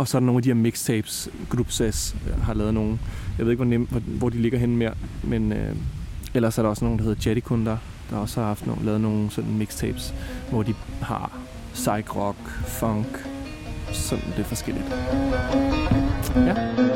og 0.00 0.08
så 0.08 0.18
er 0.18 0.20
der 0.20 0.26
nogle 0.26 0.38
af 0.38 0.42
de 0.42 0.48
her 0.48 0.54
mixtapes, 0.54 1.28
Grup 1.48 1.66
øh, 1.80 1.92
har 2.42 2.54
lavet 2.54 2.74
nogle. 2.74 2.98
Jeg 3.38 3.46
ved 3.46 3.52
ikke, 3.52 3.64
hvor, 3.64 3.70
nem, 3.70 3.88
hvor, 4.06 4.28
de 4.28 4.38
ligger 4.38 4.58
henne 4.58 4.76
mere, 4.76 4.94
men 5.22 5.52
øh, 5.52 5.76
ellers 6.34 6.58
er 6.58 6.62
der 6.62 6.70
også 6.70 6.84
nogen, 6.84 6.98
der 6.98 7.04
hedder 7.04 7.30
Jettikun, 7.30 7.66
der 7.66 7.76
også 8.10 8.40
har 8.40 8.46
haft 8.46 8.66
nogle, 8.66 8.84
lavet 8.84 9.00
nogle 9.00 9.30
sådan 9.30 9.58
mixtapes, 9.58 10.14
hvor 10.50 10.62
de 10.62 10.74
har 11.02 11.38
psych 11.72 12.16
rock, 12.16 12.50
funk, 12.66 13.26
sådan 13.92 14.24
det 14.36 14.38
er 14.38 14.44
forskelligt. 14.44 14.86
Ja. 16.36 16.89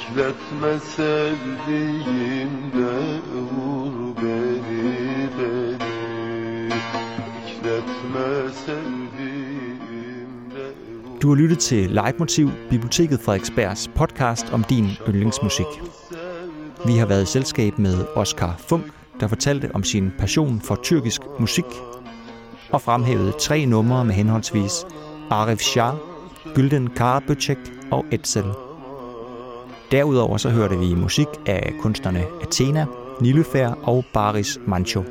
Bekletme 0.00 0.78
sevdiğimde 0.96 1.20
vur 3.32 4.16
beni 4.16 5.28
beni 5.38 6.70
Bekletme 7.64 8.28
sevdiğimde 8.66 9.84
vur 11.04 11.20
Du 11.22 11.28
har 11.28 11.36
lyttet 11.36 11.58
til 11.58 11.90
Leitmotiv, 11.90 12.48
Biblioteket 12.70 13.20
Frederiksbergs 13.20 13.88
podcast 13.94 14.52
om 14.52 14.64
din 14.64 14.88
yndlingsmusik. 15.08 15.66
Vi 16.86 16.92
har 16.92 17.06
været 17.06 17.22
i 17.22 17.26
selskab 17.26 17.78
med 17.78 18.04
Oscar 18.14 18.56
Funk, 18.58 18.84
der 19.20 19.28
fortalte 19.28 19.70
om 19.74 19.84
sin 19.84 20.12
passion 20.18 20.60
for 20.60 20.78
tyrkisk 20.82 21.20
musik 21.38 21.66
og 22.72 22.80
fremhævede 22.80 23.32
tre 23.40 23.66
numre 23.66 24.04
med 24.04 24.14
henholdsvis 24.14 24.84
Arif 25.30 25.60
Shah, 25.60 25.94
Gülden 26.44 26.88
Karaböcek 27.00 27.58
og 27.90 28.04
Etzel. 28.10 28.69
Derudover 29.90 30.36
så 30.36 30.50
hørte 30.50 30.78
vi 30.78 30.94
musik 30.94 31.26
af 31.46 31.72
kunstnerne 31.80 32.24
Athena, 32.42 32.86
Nilüfer 33.20 33.88
og 33.88 34.04
Baris 34.14 34.58
Mancho. 34.66 35.04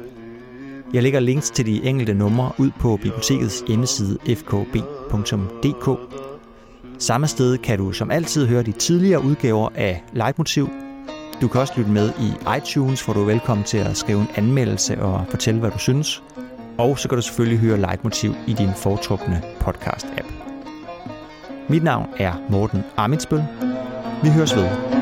Jeg 0.93 1.03
lægger 1.03 1.19
links 1.19 1.49
til 1.49 1.65
de 1.65 1.83
enkelte 1.83 2.13
numre 2.13 2.51
ud 2.57 2.71
på 2.79 2.95
bibliotekets 2.95 3.63
hjemmeside 3.67 4.17
fkb.dk. 4.25 5.99
Samme 6.99 7.27
sted 7.27 7.57
kan 7.57 7.77
du 7.77 7.91
som 7.91 8.11
altid 8.11 8.47
høre 8.47 8.63
de 8.63 8.71
tidligere 8.71 9.23
udgaver 9.23 9.69
af 9.75 10.03
Leitmotiv. 10.13 10.69
Du 11.41 11.47
kan 11.47 11.61
også 11.61 11.73
lytte 11.77 11.91
med 11.91 12.11
i 12.19 12.57
iTunes, 12.57 13.05
hvor 13.05 13.13
du 13.13 13.21
er 13.21 13.25
velkommen 13.25 13.63
til 13.63 13.77
at 13.77 13.97
skrive 13.97 14.19
en 14.19 14.27
anmeldelse 14.35 15.01
og 15.01 15.25
fortælle, 15.29 15.59
hvad 15.59 15.71
du 15.71 15.79
synes. 15.79 16.23
Og 16.77 16.99
så 16.99 17.09
kan 17.09 17.15
du 17.15 17.21
selvfølgelig 17.21 17.59
høre 17.59 17.77
Leitmotiv 17.77 18.33
i 18.47 18.53
din 18.53 18.69
foretrukne 18.75 19.41
podcast-app. 19.59 20.27
Mit 21.69 21.83
navn 21.83 22.07
er 22.17 22.33
Morten 22.49 22.83
Amitsbøl. 22.97 23.43
Vi 24.23 24.29
høres 24.29 24.55
ved. 24.55 24.98